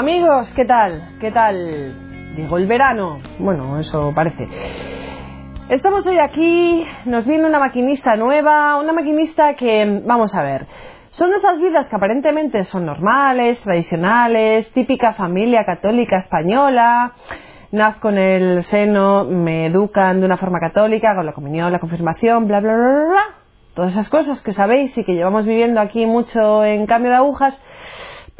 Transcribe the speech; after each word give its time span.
Amigos, 0.00 0.50
¿qué 0.56 0.64
tal? 0.64 1.18
¿Qué 1.20 1.30
tal? 1.30 2.34
Digo, 2.34 2.56
el 2.56 2.66
verano. 2.66 3.18
Bueno, 3.38 3.78
eso 3.78 4.10
parece. 4.14 4.48
Estamos 5.68 6.06
hoy 6.06 6.16
aquí, 6.18 6.86
nos 7.04 7.26
viene 7.26 7.44
una 7.44 7.58
maquinista 7.58 8.16
nueva, 8.16 8.78
una 8.78 8.94
maquinista 8.94 9.52
que, 9.56 10.00
vamos 10.06 10.32
a 10.34 10.40
ver, 10.40 10.66
son 11.10 11.34
esas 11.34 11.60
vidas 11.60 11.86
que 11.86 11.96
aparentemente 11.96 12.64
son 12.64 12.86
normales, 12.86 13.60
tradicionales, 13.60 14.72
típica 14.72 15.12
familia 15.12 15.66
católica 15.66 16.16
española, 16.16 17.12
nazco 17.70 18.08
en 18.08 18.16
el 18.16 18.62
seno, 18.62 19.26
me 19.26 19.66
educan 19.66 20.20
de 20.20 20.24
una 20.24 20.38
forma 20.38 20.60
católica, 20.60 21.14
con 21.14 21.26
la 21.26 21.34
comunión, 21.34 21.70
la 21.70 21.78
confirmación, 21.78 22.48
bla, 22.48 22.60
bla, 22.60 22.72
bla, 22.72 22.88
bla, 22.88 23.04
bla. 23.04 23.22
Todas 23.74 23.92
esas 23.92 24.08
cosas 24.08 24.40
que 24.40 24.52
sabéis 24.52 24.96
y 24.96 25.04
que 25.04 25.12
llevamos 25.12 25.44
viviendo 25.44 25.78
aquí 25.78 26.06
mucho 26.06 26.64
en 26.64 26.86
cambio 26.86 27.10
de 27.10 27.18
agujas, 27.18 27.62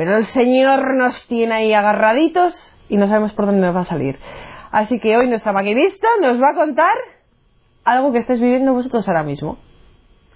pero 0.00 0.16
el 0.16 0.24
Señor 0.24 0.95
nos 0.95 1.27
tiene 1.27 1.56
ahí 1.56 1.74
agarraditos 1.74 2.54
y 2.88 2.96
no 2.96 3.06
sabemos 3.06 3.34
por 3.34 3.45
dónde 3.45 3.60
nos 3.60 3.77
va 3.77 3.82
a 3.82 3.84
salir. 3.84 4.18
Así 4.73 4.98
que 4.98 5.14
hoy 5.18 5.28
nuestra 5.28 5.52
maquinista 5.52 6.09
nos 6.23 6.40
va 6.40 6.52
a 6.52 6.54
contar 6.54 6.96
algo 7.84 8.10
que 8.10 8.20
estáis 8.20 8.40
viviendo 8.40 8.73
vosotros 8.73 9.06
ahora 9.06 9.24
mismo. 9.24 9.59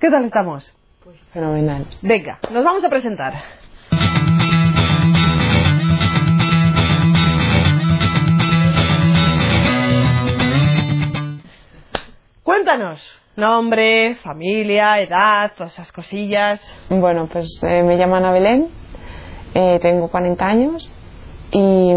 ¿Qué 0.00 0.10
tal 0.10 0.26
estamos? 0.26 0.70
Pues 1.02 1.18
fenomenal. 1.32 1.86
Venga, 2.02 2.40
nos 2.50 2.62
vamos 2.62 2.84
a 2.84 2.90
presentar. 2.90 3.32
Cuéntanos, 12.42 13.00
nombre, 13.34 14.16
familia, 14.16 15.00
edad, 15.00 15.52
todas 15.56 15.72
esas 15.72 15.90
cosillas. 15.90 16.60
Bueno, 16.90 17.28
pues 17.32 17.48
eh, 17.62 17.82
me 17.82 17.96
llamo 17.96 18.16
Ana 18.16 18.30
Belén, 18.30 18.83
eh, 19.54 19.78
tengo 19.80 20.08
40 20.08 20.44
años 20.46 20.96
y, 21.52 21.92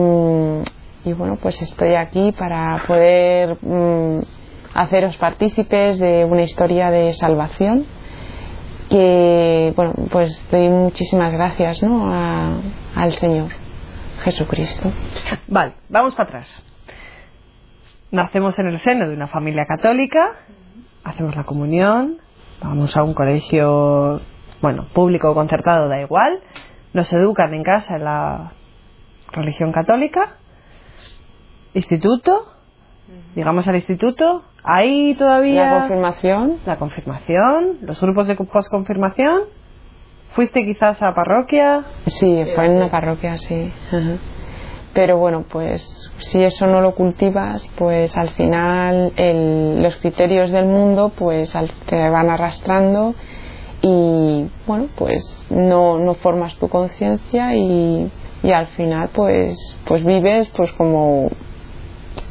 y, 1.06 1.14
bueno, 1.14 1.38
pues 1.42 1.62
estoy 1.62 1.96
aquí 1.96 2.32
para 2.38 2.84
poder 2.88 3.58
mm, 3.62 4.20
haceros 4.76 5.18
partícipes 5.18 6.00
de 6.00 6.26
una 6.26 6.44
historia 6.44 6.92
de 6.92 7.14
salvación 7.14 7.86
que, 8.90 9.74
bueno, 9.76 9.94
pues 10.12 10.42
doy 10.52 10.70
muchísimas 10.70 11.34
gracias 11.34 11.84
¿no? 11.84 12.14
a- 12.14 12.58
al 12.96 13.12
Señor 13.12 13.50
Jesucristo. 14.24 14.92
Vale, 15.48 15.74
vamos 15.90 16.16
para 16.16 16.30
atrás. 16.30 16.64
Nacemos 18.12 18.58
en 18.60 18.68
el 18.68 18.80
seno 18.80 19.08
de 19.10 19.14
una 19.16 19.28
familia 19.28 19.66
católica, 19.68 20.30
hacemos 21.04 21.36
la 21.36 21.44
comunión, 21.44 22.18
vamos 22.62 22.96
a 22.96 23.04
un 23.04 23.14
colegio, 23.14 24.22
bueno, 24.62 24.86
público 24.94 25.30
o 25.32 25.34
concertado, 25.34 25.90
da 25.90 26.00
igual, 26.00 26.40
nos 26.94 27.12
educan 27.14 27.54
en 27.54 27.64
casa 27.64 27.96
en 27.96 28.04
la 28.06 28.54
religión 29.32 29.72
católica, 29.72 30.38
instituto, 31.74 32.44
llegamos 33.36 33.68
al 33.68 33.76
instituto, 33.76 34.44
ahí 34.64 35.14
todavía 35.16 35.66
La 35.66 35.80
confirmación, 35.80 36.58
la 36.66 36.78
confirmación, 36.78 37.78
los 37.82 38.02
grupos 38.02 38.28
de 38.28 38.36
posconfirmación, 38.36 39.42
fuiste 40.32 40.64
quizás 40.64 41.02
a 41.02 41.14
parroquia, 41.14 41.84
sí, 42.08 42.44
fue 42.56 42.66
en 42.66 42.72
una 42.78 42.90
parroquia, 42.90 43.38
sí. 43.38 43.72
Ajá. 43.88 44.18
Pero 44.94 45.18
bueno, 45.18 45.46
pues 45.48 46.12
si 46.20 46.42
eso 46.44 46.66
no 46.66 46.82
lo 46.82 46.96
cultivas, 46.96 47.68
pues 47.78 48.18
al 48.18 48.30
final 48.30 49.14
el- 49.16 49.84
los 49.84 49.96
criterios 49.98 50.50
del 50.52 50.66
mundo 50.66 51.12
pues 51.16 51.56
al- 51.56 51.70
te 51.86 52.10
van 52.10 52.32
arrastrando 52.32 53.14
y 53.82 54.49
bueno, 54.65 54.88
pues 54.98 55.45
no, 55.49 55.99
no 55.99 56.15
formas 56.15 56.55
tu 56.58 56.67
conciencia 56.70 57.55
y, 57.55 58.11
y 58.43 58.52
al 58.52 58.67
final 58.67 59.10
pues, 59.14 59.55
pues 59.86 60.04
vives 60.04 60.48
pues 60.55 60.71
como 60.73 61.30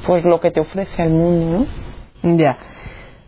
pues 0.06 0.24
lo 0.24 0.40
que 0.40 0.50
te 0.50 0.60
ofrece 0.60 1.02
el 1.04 1.10
mundo, 1.10 1.66
¿no? 2.22 2.36
Ya. 2.36 2.56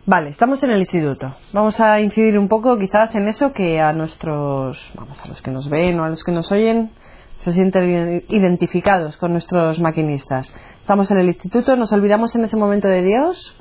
Vale, 0.05 0.29
estamos 0.29 0.61
en 0.63 0.71
el 0.71 0.79
instituto. 0.79 1.35
Vamos 1.53 1.79
a 1.79 1.99
incidir 2.01 2.37
un 2.37 2.47
poco 2.47 2.77
quizás 2.77 3.13
en 3.15 3.27
eso 3.27 3.53
que 3.53 3.79
a 3.79 3.93
nuestros, 3.93 4.91
vamos, 4.95 5.19
a 5.23 5.27
los 5.27 5.41
que 5.41 5.51
nos 5.51 5.69
ven 5.69 5.99
o 5.99 6.03
a 6.05 6.09
los 6.09 6.23
que 6.23 6.31
nos 6.31 6.51
oyen 6.51 6.91
se 7.37 7.51
sienten 7.53 8.23
identificados 8.27 9.15
con 9.17 9.31
nuestros 9.31 9.79
maquinistas. 9.79 10.53
Estamos 10.81 11.09
en 11.11 11.19
el 11.19 11.27
instituto, 11.27 11.75
¿nos 11.77 11.93
olvidamos 11.93 12.35
en 12.35 12.43
ese 12.43 12.57
momento 12.57 12.87
de 12.89 13.01
Dios? 13.03 13.55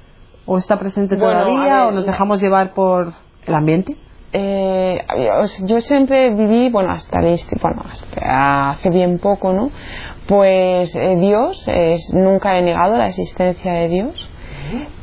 ¿O 0.46 0.58
está 0.58 0.78
presente 0.78 1.16
Bueno, 1.16 1.44
todavía? 1.44 1.84
ver, 1.84 1.86
¿O 1.88 1.90
nos 1.92 2.06
dejamos 2.06 2.40
llevar 2.40 2.72
por 2.72 3.12
el 3.46 3.54
ambiente? 3.54 3.96
Eh, 4.32 4.98
yo- 5.66 5.80
siempre 5.80 6.30
viví, 6.30 6.68
bueno, 6.70 6.90
hasta, 6.90 7.20
insti- 7.22 7.60
bueno, 7.62 7.82
hasta 7.90 8.70
hace 8.70 8.90
bien 8.90 9.18
poco, 9.18 9.52
¿no? 9.52 9.70
Pues 10.26 10.94
eh, 10.94 11.16
Dios, 11.18 11.66
nunca 12.12 12.58
he 12.58 12.62
negado 12.62 12.96
la 12.98 13.06
existencia 13.08 13.72
de 13.72 13.88
Dios, 13.88 14.30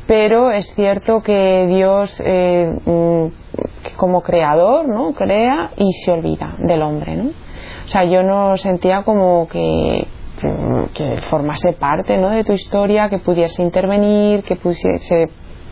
pero 0.06 0.52
es 0.52 0.72
cierto 0.76 1.22
que 1.22 1.66
Dios, 1.66 2.22
eh, 2.24 2.70
mm, 2.84 3.26
como 3.96 4.22
creador, 4.22 4.88
¿no? 4.88 5.12
Crea 5.14 5.70
y 5.76 5.90
se 6.04 6.12
olvida 6.12 6.54
del 6.58 6.82
hombre, 6.82 7.16
¿no? 7.16 7.30
O 7.30 7.88
sea, 7.88 8.04
yo 8.04 8.22
no 8.22 8.56
sentía 8.56 9.02
como 9.02 9.48
que, 9.48 10.06
que 10.94 11.16
formase 11.22 11.72
parte, 11.72 12.16
¿no? 12.18 12.30
De 12.30 12.44
tu 12.44 12.52
historia, 12.52 13.08
que 13.08 13.18
pudiese 13.18 13.62
intervenir, 13.62 14.44
que 14.44 14.54
pudiese 14.56 15.28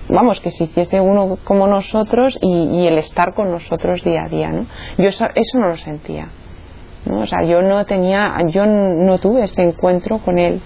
vamos, 0.09 0.41
que 0.41 0.51
se 0.51 0.65
hiciese 0.65 1.01
uno 1.01 1.39
como 1.45 1.67
nosotros 1.67 2.39
y, 2.41 2.81
y 2.81 2.87
el 2.87 2.99
estar 2.99 3.35
con 3.35 3.51
nosotros 3.51 4.03
día 4.03 4.25
a 4.25 4.29
día, 4.29 4.51
¿no? 4.51 4.67
Yo 4.99 5.09
eso, 5.09 5.27
eso 5.35 5.59
no 5.59 5.69
lo 5.69 5.77
sentía, 5.77 6.29
¿no? 7.07 7.21
O 7.21 7.27
sea, 7.27 7.43
yo 7.45 7.63
no 7.63 7.85
tenía, 7.87 8.37
yo 8.49 8.67
no 8.67 9.19
tuve 9.19 9.45
ese 9.45 9.63
encuentro 9.63 10.19
con 10.19 10.39
él 10.39 10.61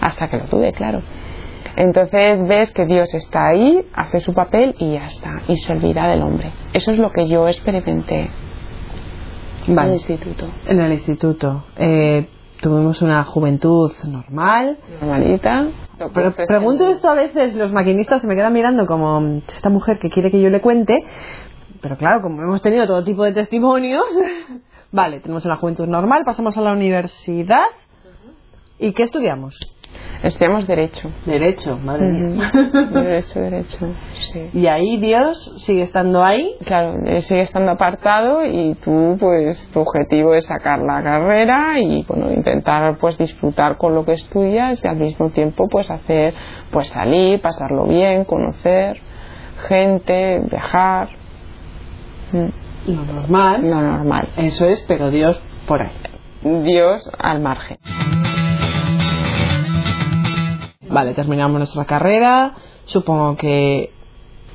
hasta 0.00 0.28
que 0.28 0.38
lo 0.38 0.44
tuve, 0.44 0.72
claro. 0.72 1.02
Entonces 1.76 2.46
ves 2.46 2.72
que 2.72 2.86
Dios 2.86 3.14
está 3.14 3.48
ahí, 3.48 3.80
hace 3.94 4.20
su 4.20 4.34
papel 4.34 4.74
y 4.78 4.94
ya 4.94 5.04
está, 5.04 5.42
y 5.46 5.56
se 5.56 5.72
olvida 5.72 6.08
del 6.08 6.22
hombre. 6.22 6.52
Eso 6.72 6.90
es 6.90 6.98
lo 6.98 7.10
que 7.10 7.28
yo 7.28 7.46
experimenté 7.46 8.30
en 9.68 9.78
el 9.78 9.92
instituto. 9.92 10.48
En 10.66 10.80
el 10.80 10.92
instituto. 10.92 11.64
Eh, 11.76 12.26
tuvimos 12.60 13.02
una 13.02 13.24
juventud 13.24 13.92
normal. 14.06 14.78
Normalita. 15.00 15.68
Pero 16.14 16.34
pregunto 16.46 16.88
esto 16.88 17.08
a 17.08 17.14
veces, 17.14 17.54
los 17.56 17.72
maquinistas 17.72 18.20
se 18.20 18.26
me 18.26 18.34
quedan 18.36 18.52
mirando 18.52 18.86
como 18.86 19.20
"Mm, 19.20 19.42
esta 19.48 19.68
mujer 19.70 19.98
que 19.98 20.10
quiere 20.10 20.30
que 20.30 20.40
yo 20.40 20.50
le 20.50 20.60
cuente, 20.60 20.94
pero 21.80 21.96
claro, 21.96 22.20
como 22.22 22.42
hemos 22.42 22.62
tenido 22.62 22.86
todo 22.86 23.02
tipo 23.04 23.24
de 23.24 23.32
testimonios, 23.32 24.04
vale, 24.92 25.20
tenemos 25.20 25.44
una 25.44 25.56
juventud 25.56 25.86
normal, 25.86 26.22
pasamos 26.24 26.56
a 26.56 26.60
la 26.60 26.72
universidad, 26.72 27.64
¿y 28.78 28.92
qué 28.92 29.02
estudiamos? 29.04 29.58
Estudiamos 30.22 30.66
Derecho. 30.66 31.10
Derecho, 31.26 31.78
madre 31.78 32.08
mía. 32.08 32.50
derecho, 32.92 33.40
Derecho, 33.40 33.94
sí. 34.32 34.50
Y 34.52 34.66
ahí 34.66 34.98
Dios 34.98 35.54
sigue 35.58 35.82
estando 35.82 36.24
ahí, 36.24 36.56
Claro, 36.64 36.94
sigue 37.20 37.42
estando 37.42 37.70
apartado 37.70 38.44
y 38.44 38.74
tú, 38.82 39.16
pues, 39.20 39.68
tu 39.72 39.80
objetivo 39.80 40.34
es 40.34 40.46
sacar 40.46 40.80
la 40.80 41.02
carrera 41.02 41.78
y, 41.78 42.04
bueno, 42.08 42.32
intentar, 42.32 42.98
pues, 42.98 43.16
disfrutar 43.16 43.76
con 43.76 43.94
lo 43.94 44.04
que 44.04 44.12
estudias 44.12 44.84
y 44.84 44.88
al 44.88 44.96
mismo 44.96 45.30
tiempo, 45.30 45.68
pues, 45.68 45.88
hacer, 45.88 46.34
pues, 46.72 46.88
salir, 46.88 47.40
pasarlo 47.40 47.86
bien, 47.86 48.24
conocer 48.24 49.00
gente, 49.68 50.40
viajar, 50.50 51.08
Mm, 52.30 52.92
lo 52.92 53.04
normal, 53.04 53.70
lo 53.70 53.80
normal. 53.80 54.28
eso 54.36 54.66
es, 54.66 54.84
pero 54.86 55.10
Dios 55.10 55.42
por 55.66 55.80
ahí. 55.82 55.92
Dios 56.62 57.10
al 57.18 57.40
margen. 57.40 57.78
Vale, 60.90 61.14
terminamos 61.14 61.58
nuestra 61.58 61.84
carrera, 61.84 62.54
supongo 62.84 63.36
que 63.36 63.90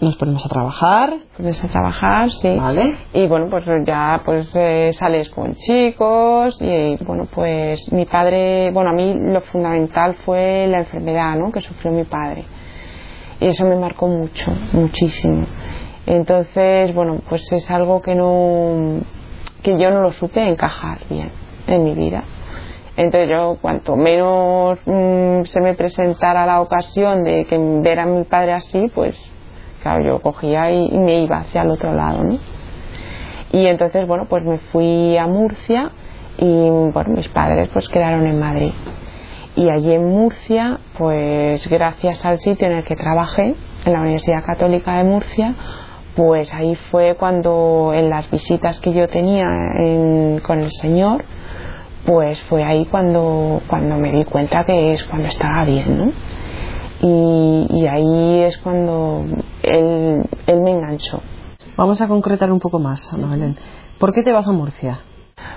nos 0.01 0.15
ponemos 0.18 0.45
a 0.45 0.50
trabajar, 0.50 1.13
Pones 1.38 1.63
a 1.63 1.68
trabajar, 1.68 2.30
sí. 2.31 2.50
¿vale? 2.50 2.97
Y 3.13 3.27
bueno, 3.27 3.47
pues 3.50 3.65
ya 3.85 4.21
pues 4.25 4.51
eh, 4.56 4.91
sales 4.94 5.30
con 5.30 5.56
chicos 5.56 6.62
y 6.62 6.97
bueno, 7.03 7.27
pues 7.33 7.91
mi 7.91 8.06
padre, 8.06 8.71
bueno, 8.71 8.89
a 8.89 8.94
mí 8.94 9.13
lo 9.15 9.41
fundamental 9.41 10.15
fue 10.25 10.68
la 10.68 10.80
enfermedad, 10.80 11.38
¿no? 11.38 11.51
Que 11.51 11.62
sufrió 11.62 11.91
mi 11.91 12.03
padre. 12.03 12.45
Y 13.39 13.47
eso 13.47 13.65
me 13.65 13.75
marcó 13.75 14.07
mucho, 14.07 14.51
muchísimo. 14.74 15.45
Entonces, 16.06 16.94
bueno, 16.94 17.21
pues 17.30 17.51
es 17.51 17.69
algo 17.71 18.01
que 18.01 18.15
no 18.15 19.01
que 19.62 19.80
yo 19.80 19.91
no 19.91 20.01
lo 20.01 20.12
supe 20.12 20.45
encajar 20.47 21.00
bien 21.09 21.31
en 21.68 21.83
mi 21.83 21.95
vida. 21.95 22.25
Entonces 22.95 23.30
yo, 23.30 23.57
cuanto 23.60 23.95
menos 23.95 24.78
mm, 24.86 25.44
se 25.45 25.62
me 25.62 25.74
presentara 25.74 26.45
la 26.45 26.62
ocasión 26.62 27.24
de 27.24 27.45
que 27.45 27.57
ver 27.57 28.00
a 28.00 28.06
mi 28.06 28.24
padre 28.24 28.54
así, 28.54 28.86
pues 28.94 29.18
claro, 29.81 30.06
yo 30.06 30.22
cogía 30.22 30.72
y, 30.72 30.90
me 30.92 31.22
iba 31.22 31.38
hacia 31.38 31.63
el 31.63 31.72
otro 31.72 31.94
lado, 31.94 32.24
¿no? 32.24 32.38
Y 33.51 33.66
entonces, 33.68 34.07
bueno, 34.07 34.25
pues 34.30 34.44
me 34.44 34.57
fui 34.57 35.18
a 35.18 35.28
Murcia 35.28 35.92
y, 36.38 36.45
mis 36.45 37.28
padres 37.30 37.69
pues 37.74 37.90
quedaron 37.90 38.28
en 38.28 38.40
Madrid. 38.40 38.72
Y 39.56 39.69
allí 39.69 39.94
en 39.94 40.07
Murcia, 40.07 40.80
pues 40.98 41.68
gracias 41.68 42.25
al 42.25 42.38
sitio 42.38 42.68
en 42.68 42.74
el 42.74 42.84
que 42.84 42.95
trabajé, 42.95 43.56
en 43.86 43.94
la 43.94 44.01
Universidad 44.01 44.44
Católica 44.44 44.98
de 44.98 45.04
Murcia, 45.04 45.54
pues 46.16 46.54
ahí 46.54 46.75
fue 46.90 47.16
cuando 47.16 47.92
en 47.94 48.10
las 48.10 48.30
visitas 48.31 48.80
que 48.80 48.94
yo 48.94 49.07
tenía 49.07 49.45
en- 49.78 50.40
con 50.40 50.60
el 50.60 50.69
Señor, 50.69 51.24
pues 52.06 52.42
fue 52.44 52.64
ahí 52.64 52.86
cuando, 52.86 53.62
cuando 53.68 53.98
me 53.98 54.12
di 54.12 54.26
cuenta 54.26 54.64
que 54.66 54.94
es 54.94 55.04
cuando 55.06 55.28
estaba 55.30 55.64
bien, 55.66 55.98
¿no? 55.98 56.12
Y, 57.02 57.68
y 57.82 57.88
ahí 57.88 58.40
es 58.42 58.58
cuando 58.60 59.26
él, 59.64 60.24
él 60.48 60.62
me 60.62 60.72
enganchó. 60.72 61.22
Vamos 61.76 62.02
a 62.02 62.08
concretar 62.08 62.52
un 62.52 62.60
poco 62.60 62.80
más, 62.80 63.12
Ana 63.14 63.28
Belén. 63.28 63.58
¿Por 64.00 64.14
qué 64.14 64.22
te 64.24 64.32
vas 64.32 64.48
a 64.48 64.52
Murcia? 64.52 65.00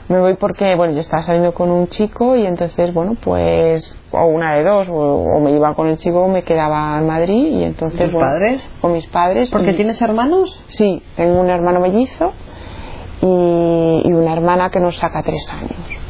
Me 0.09 0.19
voy 0.21 0.35
porque, 0.35 0.75
bueno, 0.77 0.95
yo 0.95 1.01
estaba 1.01 1.23
saliendo 1.23 1.53
con 1.53 1.71
un 1.71 1.89
chico 1.89 2.37
y 2.37 2.47
entonces, 2.47 2.95
bueno, 2.95 3.17
pues, 3.23 3.99
o 4.13 4.25
una 4.27 4.55
de 4.55 4.65
dos, 4.65 4.89
o, 4.89 4.95
o 4.95 5.41
me 5.41 5.51
iba 5.51 5.75
con 5.75 5.89
el 5.89 5.99
chico 5.99 6.25
o 6.25 6.29
me 6.29 6.43
quedaba 6.43 6.99
en 6.99 7.07
Madrid 7.07 7.59
y 7.61 7.65
entonces... 7.65 8.01
¿Tus 8.01 8.13
bueno, 8.13 8.29
padres? 8.29 8.69
Con 8.81 8.93
mis 8.93 9.07
padres. 9.09 9.51
¿Porque 9.51 9.73
y- 9.73 9.77
tienes 9.77 10.01
hermanos? 10.01 10.63
Sí, 10.67 11.03
tengo 11.17 11.41
un 11.41 11.51
hermano 11.51 11.81
mellizo 11.81 12.33
y, 13.21 14.03
y 14.05 14.13
una 14.13 14.33
hermana 14.33 14.71
que 14.71 14.81
nos 14.81 14.97
saca 14.97 15.23
tres 15.23 15.53
años. 15.53 16.06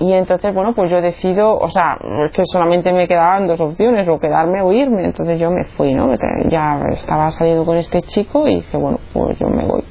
Y 0.00 0.12
entonces, 0.12 0.52
bueno, 0.52 0.72
pues 0.74 0.90
yo 0.90 1.00
decido, 1.00 1.56
o 1.56 1.68
sea, 1.68 1.96
es 2.26 2.32
que 2.32 2.44
solamente 2.44 2.92
me 2.92 3.06
quedaban 3.06 3.46
dos 3.46 3.60
opciones, 3.60 4.06
o 4.08 4.18
quedarme 4.18 4.60
o 4.60 4.72
irme. 4.72 5.04
Entonces 5.04 5.38
yo 5.38 5.50
me 5.50 5.64
fui, 5.64 5.94
¿no? 5.94 6.12
Ya 6.48 6.80
estaba 6.90 7.30
saliendo 7.30 7.64
con 7.64 7.76
este 7.76 8.02
chico 8.02 8.46
y 8.46 8.56
dije, 8.56 8.76
bueno, 8.76 8.98
pues 9.12 9.38
yo 9.38 9.48
me 9.48 9.64
voy. 9.64 9.82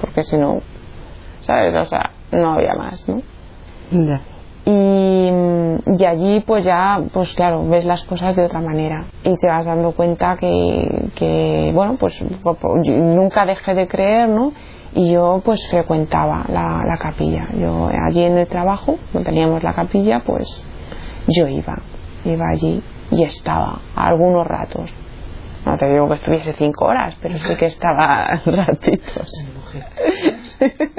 Porque 0.00 0.22
si 0.24 0.38
no, 0.38 0.60
¿sabes? 1.42 1.76
O 1.76 1.84
sea, 1.84 2.10
no 2.32 2.54
había 2.54 2.74
más, 2.74 3.06
¿no? 3.08 3.20
Y, 4.66 5.30
y 5.98 6.04
allí 6.04 6.40
pues 6.40 6.64
ya 6.64 7.00
pues 7.12 7.32
claro 7.32 7.66
ves 7.66 7.86
las 7.86 8.04
cosas 8.04 8.36
de 8.36 8.44
otra 8.44 8.60
manera 8.60 9.04
y 9.24 9.34
te 9.40 9.48
vas 9.48 9.64
dando 9.64 9.92
cuenta 9.92 10.36
que, 10.38 11.08
que 11.14 11.72
bueno 11.74 11.96
pues 11.98 12.22
nunca 12.22 13.46
dejé 13.46 13.74
de 13.74 13.88
creer 13.88 14.28
no 14.28 14.52
y 14.92 15.12
yo 15.12 15.40
pues 15.44 15.60
frecuentaba 15.70 16.44
la, 16.48 16.82
la 16.86 16.96
capilla 16.96 17.48
yo 17.54 17.88
allí 18.06 18.24
en 18.24 18.38
el 18.38 18.46
trabajo 18.48 18.96
donde 19.12 19.30
teníamos 19.30 19.62
la 19.62 19.72
capilla 19.72 20.20
pues 20.26 20.46
yo 21.28 21.46
iba 21.46 21.78
iba 22.24 22.44
allí 22.48 22.82
y 23.12 23.22
estaba 23.22 23.80
algunos 23.94 24.46
ratos 24.46 24.92
no 25.64 25.76
te 25.76 25.88
digo 25.92 26.08
que 26.08 26.14
estuviese 26.14 26.54
cinco 26.58 26.86
horas 26.86 27.14
pero 27.22 27.36
sí 27.38 27.54
que 27.56 27.66
estaba 27.66 28.40
ratitos 28.46 29.28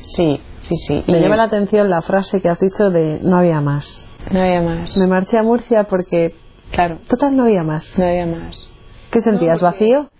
sí 0.00 0.40
sí 0.60 0.76
sí 0.76 1.04
Me 1.06 1.18
Y- 1.18 1.22
llama 1.22 1.36
la 1.36 1.44
atención 1.44 1.88
la 1.88 2.02
frase 2.02 2.40
que 2.40 2.48
has 2.48 2.58
dicho 2.60 2.90
de 2.90 3.18
no 3.22 3.38
había 3.38 3.60
más. 3.60 4.08
no 4.30 4.40
había 4.40 4.60
más 4.62 4.96
Me 4.98 5.06
marché 5.06 5.38
a 5.38 5.42
Murcia 5.42 5.84
porque, 5.84 6.34
Claro, 6.70 6.98
total, 7.08 7.34
no 7.36 7.44
había 7.44 7.62
más. 7.62 7.98
no 7.98 8.04
había 8.06 8.26
más. 8.26 8.58
¿Qué 9.10 9.20
sentías? 9.22 9.62
¿Vacío? 9.62 10.10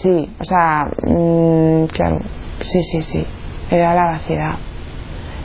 Sí, 0.00 0.36
o 0.38 0.44
sea, 0.44 0.90
mm, 1.04 1.86
claro, 1.86 2.20
sí, 2.60 2.82
sí, 2.82 3.02
sí. 3.02 3.26
Era 3.70 3.94
la 3.94 4.04
vaciedad. 4.04 4.56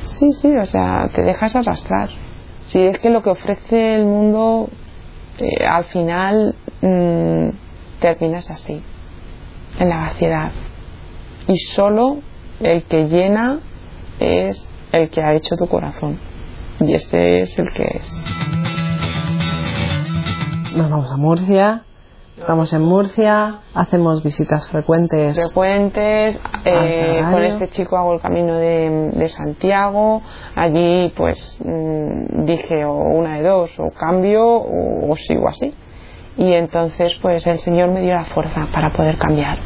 Sí, 0.01 0.33
sí, 0.33 0.49
o 0.55 0.65
sea, 0.65 1.09
te 1.15 1.21
dejas 1.21 1.55
arrastrar. 1.55 2.09
Sí, 2.65 2.81
es 2.81 2.99
que 2.99 3.09
lo 3.09 3.21
que 3.21 3.29
ofrece 3.29 3.95
el 3.95 4.05
mundo, 4.05 4.69
eh, 5.39 5.65
al 5.65 5.85
final, 5.85 6.55
mm, 6.81 7.49
terminas 7.99 8.49
así, 8.51 8.81
en 9.79 9.89
la 9.89 9.97
vaciedad. 9.97 10.51
Y 11.47 11.57
solo 11.57 12.17
el 12.59 12.83
que 12.83 13.05
llena 13.05 13.61
es 14.19 14.67
el 14.91 15.09
que 15.09 15.21
ha 15.21 15.33
hecho 15.33 15.55
tu 15.55 15.67
corazón. 15.67 16.19
Y 16.81 16.93
ese 16.93 17.41
es 17.41 17.57
el 17.57 17.71
que 17.71 17.83
es. 17.83 18.21
Nos 20.75 20.89
vamos 20.89 21.11
a 21.11 21.17
Murcia. 21.17 21.85
Estamos 22.37 22.73
en 22.73 22.81
Murcia, 22.81 23.59
hacemos 23.73 24.23
visitas 24.23 24.67
frecuentes. 24.69 25.37
frecuentes. 25.37 26.39
eh, 26.65 27.21
con 27.29 27.43
este 27.43 27.69
chico 27.69 27.97
hago 27.97 28.13
el 28.13 28.21
camino 28.21 28.55
de, 28.55 29.09
de 29.13 29.29
Santiago. 29.29 30.21
Allí, 30.55 31.11
pues, 31.15 31.59
mm, 31.63 32.45
dije 32.45 32.85
o 32.85 32.93
una 32.93 33.35
de 33.35 33.43
dos, 33.47 33.71
o 33.79 33.91
cambio 33.91 34.43
o, 34.43 35.11
o 35.11 35.15
sigo 35.17 35.49
así. 35.49 35.73
Y 36.37 36.53
entonces, 36.53 37.13
pues, 37.21 37.45
el 37.45 37.59
Señor 37.59 37.91
me 37.91 38.01
dio 38.01 38.15
la 38.15 38.25
fuerza 38.25 38.67
para 38.73 38.91
poder 38.93 39.17
cambiar. 39.17 39.59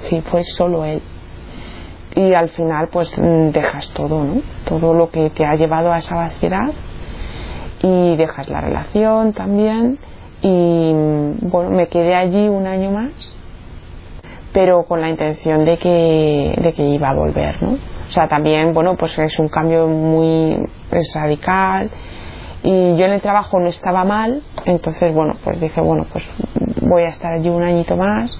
Sí, 0.00 0.20
fue 0.22 0.42
solo 0.42 0.84
Él. 0.84 1.02
Y 2.16 2.34
al 2.34 2.50
final, 2.50 2.88
pues, 2.92 3.16
mm, 3.16 3.50
dejas 3.50 3.90
todo, 3.94 4.24
¿no? 4.24 4.42
Todo 4.66 4.92
lo 4.92 5.08
que 5.08 5.30
te 5.30 5.46
ha 5.46 5.54
llevado 5.54 5.92
a 5.92 5.98
esa 5.98 6.16
vaciedad 6.16 6.72
y 7.80 8.16
dejas 8.16 8.48
la 8.48 8.60
relación 8.60 9.32
también 9.32 9.98
y 10.46 10.92
bueno 11.40 11.70
me 11.70 11.88
quedé 11.88 12.14
allí 12.14 12.48
un 12.48 12.66
año 12.66 12.90
más 12.90 13.34
pero 14.52 14.84
con 14.86 15.00
la 15.00 15.08
intención 15.08 15.64
de 15.64 15.78
que, 15.78 16.54
de 16.62 16.72
que 16.74 16.82
iba 16.82 17.08
a 17.08 17.14
volver 17.14 17.62
¿no? 17.62 17.72
o 17.72 18.10
sea 18.10 18.28
también 18.28 18.74
bueno 18.74 18.94
pues 18.94 19.18
es 19.18 19.38
un 19.38 19.48
cambio 19.48 19.88
muy 19.88 20.54
radical 21.14 21.90
y 22.62 22.96
yo 22.96 23.06
en 23.06 23.12
el 23.12 23.22
trabajo 23.22 23.58
no 23.58 23.68
estaba 23.68 24.04
mal 24.04 24.42
entonces 24.66 25.14
bueno 25.14 25.34
pues 25.42 25.58
dije 25.60 25.80
bueno 25.80 26.04
pues 26.12 26.30
voy 26.82 27.04
a 27.04 27.08
estar 27.08 27.32
allí 27.32 27.48
un 27.48 27.62
añito 27.62 27.96
más 27.96 28.30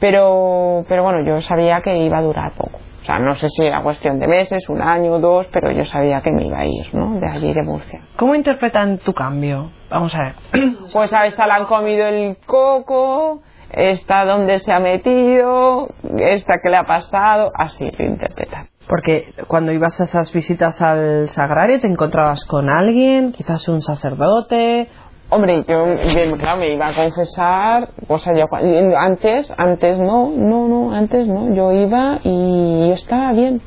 pero 0.00 0.84
pero 0.86 1.02
bueno 1.02 1.24
yo 1.24 1.40
sabía 1.40 1.80
que 1.80 1.96
iba 1.96 2.18
a 2.18 2.22
durar 2.22 2.52
poco 2.52 2.79
o 3.02 3.04
sea 3.04 3.18
no 3.18 3.34
sé 3.34 3.48
si 3.50 3.64
era 3.64 3.82
cuestión 3.82 4.18
de 4.18 4.26
meses 4.26 4.68
un 4.68 4.82
año 4.82 5.18
dos 5.18 5.46
pero 5.52 5.70
yo 5.70 5.84
sabía 5.84 6.20
que 6.20 6.32
me 6.32 6.46
iba 6.46 6.58
a 6.58 6.66
ir 6.66 6.94
¿no? 6.94 7.18
de 7.18 7.26
allí 7.26 7.52
de 7.52 7.62
Murcia 7.62 8.02
¿Cómo 8.20 8.34
interpretan 8.34 8.98
tu 8.98 9.14
cambio? 9.14 9.72
Vamos 9.88 10.12
a 10.14 10.22
ver. 10.22 10.34
pues 10.92 11.10
a 11.14 11.24
esta 11.24 11.46
le 11.46 11.54
han 11.54 11.64
comido 11.64 12.06
el 12.06 12.36
coco, 12.44 13.40
esta 13.70 14.26
donde 14.26 14.58
se 14.58 14.72
ha 14.72 14.78
metido, 14.78 15.88
esta 16.18 16.56
que 16.62 16.68
le 16.68 16.76
ha 16.76 16.84
pasado, 16.84 17.50
así 17.54 17.90
lo 17.98 18.04
interpretan. 18.04 18.66
Porque 18.86 19.32
cuando 19.48 19.72
ibas 19.72 19.98
a 20.00 20.04
esas 20.04 20.30
visitas 20.34 20.82
al 20.82 21.28
sagrario 21.28 21.80
te 21.80 21.86
encontrabas 21.86 22.44
con 22.44 22.68
alguien, 22.68 23.32
quizás 23.32 23.66
un 23.68 23.80
sacerdote. 23.80 24.88
Hombre, 25.30 25.64
yo, 25.68 25.86
yo, 26.08 26.36
claro, 26.38 26.58
me 26.58 26.74
iba 26.74 26.88
a 26.88 26.92
confesar, 26.92 27.88
yo, 28.08 28.46
cua- 28.48 28.96
antes, 28.98 29.52
antes 29.56 29.98
no, 29.98 30.30
no, 30.30 30.66
no, 30.68 30.92
antes 30.92 31.26
no, 31.28 31.54
yo 31.54 31.72
iba 31.72 32.18
y 32.24 32.88
yo 32.88 32.94
estaba 32.94 33.32
bien, 33.32 33.60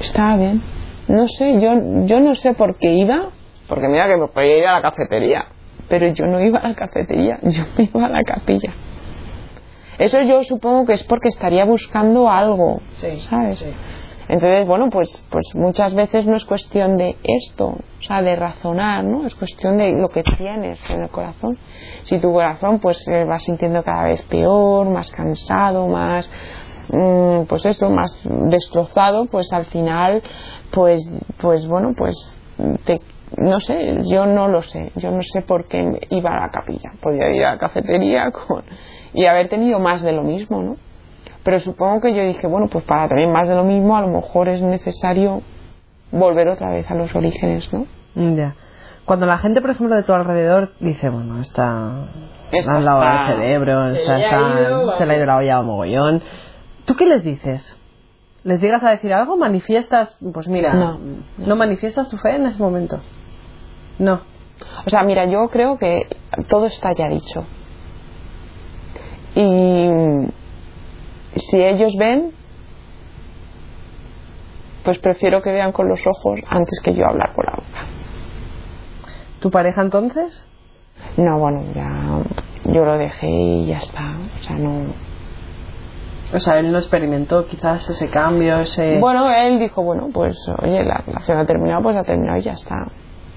estaba 0.00 0.36
bien. 0.36 0.62
No 1.08 1.26
sé, 1.26 1.58
yo, 1.60 1.72
yo 2.04 2.20
no 2.20 2.34
sé 2.34 2.52
por 2.54 2.76
qué 2.78 2.92
iba, 2.92 3.30
porque 3.68 3.88
mira 3.88 4.06
que 4.08 4.16
me 4.18 4.28
podía 4.28 4.58
ir 4.58 4.66
a 4.66 4.72
la 4.72 4.82
cafetería, 4.82 5.46
pero 5.88 6.06
yo 6.08 6.26
no 6.26 6.40
iba 6.40 6.58
a 6.58 6.68
la 6.68 6.74
cafetería, 6.74 7.38
yo 7.42 7.62
me 7.78 7.84
iba 7.84 8.04
a 8.06 8.10
la 8.10 8.22
capilla. 8.22 8.72
Eso 9.98 10.20
yo 10.22 10.42
supongo 10.44 10.84
que 10.86 10.92
es 10.94 11.04
porque 11.04 11.28
estaría 11.28 11.64
buscando 11.64 12.28
algo, 12.28 12.80
¿sabes? 13.30 13.64
Entonces, 14.28 14.66
bueno, 14.66 14.88
pues, 14.90 15.22
pues 15.30 15.54
muchas 15.54 15.94
veces 15.94 16.26
no 16.26 16.36
es 16.36 16.44
cuestión 16.44 16.96
de 16.96 17.16
esto, 17.22 17.66
o 17.66 18.02
sea, 18.02 18.22
de 18.22 18.36
razonar, 18.36 19.04
¿no? 19.04 19.26
Es 19.26 19.34
cuestión 19.34 19.76
de 19.76 19.92
lo 19.92 20.08
que 20.08 20.22
tienes 20.22 20.78
en 20.88 21.02
el 21.02 21.10
corazón. 21.10 21.58
Si 22.02 22.18
tu 22.18 22.32
corazón, 22.32 22.80
pues, 22.80 23.04
se 23.04 23.24
va 23.24 23.38
sintiendo 23.38 23.82
cada 23.82 24.04
vez 24.04 24.22
peor, 24.22 24.88
más 24.88 25.10
cansado, 25.10 25.86
más, 25.88 26.30
mm, 26.88 27.42
pues 27.48 27.66
eso, 27.66 27.90
más 27.90 28.22
destrozado, 28.24 29.26
pues 29.26 29.52
al 29.52 29.66
final, 29.66 30.22
pues, 30.70 31.06
pues 31.38 31.66
bueno, 31.66 31.92
pues, 31.96 32.14
te, 32.84 33.00
no 33.36 33.60
sé, 33.60 33.98
yo 34.10 34.26
no 34.26 34.48
lo 34.48 34.62
sé, 34.62 34.92
yo 34.96 35.10
no 35.10 35.22
sé 35.22 35.42
por 35.42 35.66
qué 35.66 35.82
iba 36.10 36.30
a 36.30 36.40
la 36.40 36.50
capilla. 36.50 36.92
Podía 37.00 37.30
ir 37.30 37.44
a 37.44 37.52
la 37.52 37.58
cafetería 37.58 38.30
con, 38.30 38.64
y 39.12 39.26
haber 39.26 39.48
tenido 39.48 39.78
más 39.80 40.02
de 40.02 40.12
lo 40.12 40.22
mismo, 40.22 40.62
¿no? 40.62 40.76
Pero 41.44 41.60
supongo 41.60 42.00
que 42.00 42.14
yo 42.14 42.22
dije, 42.22 42.46
bueno, 42.46 42.68
pues 42.68 42.84
para 42.84 43.08
tener 43.08 43.28
más 43.28 43.46
de 43.48 43.54
lo 43.54 43.64
mismo, 43.64 43.96
a 43.96 44.00
lo 44.00 44.08
mejor 44.08 44.48
es 44.48 44.62
necesario 44.62 45.42
volver 46.10 46.48
otra 46.48 46.70
vez 46.70 46.90
a 46.90 46.94
los 46.94 47.14
orígenes, 47.14 47.70
¿no? 47.72 47.86
Ya. 48.14 48.54
Cuando 49.04 49.26
la 49.26 49.36
gente, 49.38 49.60
por 49.60 49.70
ejemplo, 49.70 49.94
de 49.94 50.02
tu 50.04 50.14
alrededor 50.14 50.72
dice, 50.80 51.08
bueno, 51.10 51.40
está... 51.40 51.64
Han 51.66 52.84
lavado 52.84 53.02
está- 53.02 53.32
el 53.32 53.36
cerebro, 53.42 53.90
se 53.92 54.00
está- 54.00 54.16
le 54.18 54.24
ha 54.24 54.28
está- 54.28 54.60
ido, 54.70 54.96
se 54.96 55.06
le 55.06 55.12
ha 55.12 55.16
ido 55.18 55.26
la 55.26 55.36
olla 55.36 55.56
a 55.58 55.62
mogollón. 55.62 56.22
¿Tú 56.86 56.94
qué 56.96 57.04
les 57.06 57.22
dices? 57.22 57.76
¿Les 58.44 58.60
llegas 58.60 58.82
a 58.84 58.90
decir 58.90 59.12
algo? 59.12 59.36
¿Manifiestas? 59.36 60.16
Pues 60.32 60.48
mira, 60.48 60.72
No. 60.74 60.98
¿no 61.38 61.56
manifiestas 61.56 62.08
tu 62.08 62.16
fe 62.16 62.36
en 62.36 62.46
ese 62.46 62.62
momento? 62.62 63.00
No. 63.98 64.20
O 64.86 64.90
sea, 64.90 65.02
mira, 65.02 65.24
yo 65.26 65.48
creo 65.48 65.76
que 65.78 66.06
todo 66.48 66.66
está 66.66 66.94
ya 66.94 67.08
dicho. 67.08 67.44
Y 69.34 69.88
si 71.36 71.62
ellos 71.62 71.96
ven, 71.96 72.32
pues 74.84 74.98
prefiero 74.98 75.42
que 75.42 75.52
vean 75.52 75.72
con 75.72 75.88
los 75.88 76.06
ojos 76.06 76.40
antes 76.48 76.80
que 76.82 76.94
yo 76.94 77.06
hablar 77.06 77.32
con 77.34 77.46
la 77.46 77.52
boca. 77.52 77.86
¿Tu 79.40 79.50
pareja 79.50 79.82
entonces? 79.82 80.46
No, 81.16 81.38
bueno, 81.38 81.64
ya 81.74 82.72
yo 82.72 82.84
lo 82.84 82.96
dejé 82.98 83.28
y 83.28 83.66
ya 83.66 83.78
está. 83.78 84.16
O 84.38 84.42
sea, 84.42 84.56
no. 84.56 84.86
O 86.32 86.38
sea, 86.40 86.58
él 86.58 86.72
no 86.72 86.78
experimentó 86.78 87.46
quizás 87.46 87.88
ese 87.88 88.08
cambio, 88.08 88.60
ese... 88.60 88.98
Bueno, 88.98 89.30
él 89.30 89.58
dijo, 89.58 89.82
bueno, 89.82 90.08
pues 90.12 90.36
oye, 90.62 90.82
la 90.82 90.98
relación 91.06 91.38
ha 91.38 91.46
terminado, 91.46 91.82
pues 91.82 91.96
ha 91.96 92.02
terminado 92.02 92.38
y 92.38 92.42
ya 92.42 92.52
está. 92.52 92.88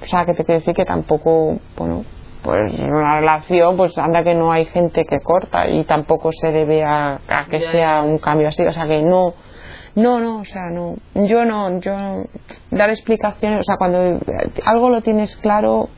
O 0.02 0.06
sea, 0.06 0.26
que 0.26 0.34
te 0.34 0.46
quiero 0.46 0.60
decir 0.60 0.74
que 0.74 0.86
tampoco, 0.86 1.60
bueno, 1.78 2.04
pues 2.44 2.74
una 2.80 3.20
relación, 3.20 3.76
pues 3.78 3.98
anda 3.98 4.24
que 4.24 4.34
no 4.36 4.52
hay 4.52 4.66
gente 4.66 5.06
que 5.06 5.20
corta 5.20 5.68
y 5.68 5.84
tampoco 5.86 6.32
se 6.32 6.52
debe 6.52 6.84
a, 6.84 7.20
a 7.28 7.46
que 7.50 7.60
sea 7.60 8.02
un 8.02 8.18
cambio 8.20 8.48
así. 8.50 8.64
O 8.64 8.72
sea, 8.74 8.88
que 8.88 9.02
no, 9.04 9.34
No, 9.96 10.20
no, 10.20 10.42
o 10.42 10.46
sea, 10.46 10.70
no. 10.72 10.96
Yo 11.16 11.44
no, 11.44 11.80
yo 11.80 11.98
no- 11.98 12.26
dar 12.70 12.90
explicaciones, 12.92 13.62
o 13.62 13.64
sea, 13.64 13.78
cuando 13.78 14.20
algo 14.66 14.90
lo 14.92 15.02
tienes 15.02 15.36
claro, 15.38 15.90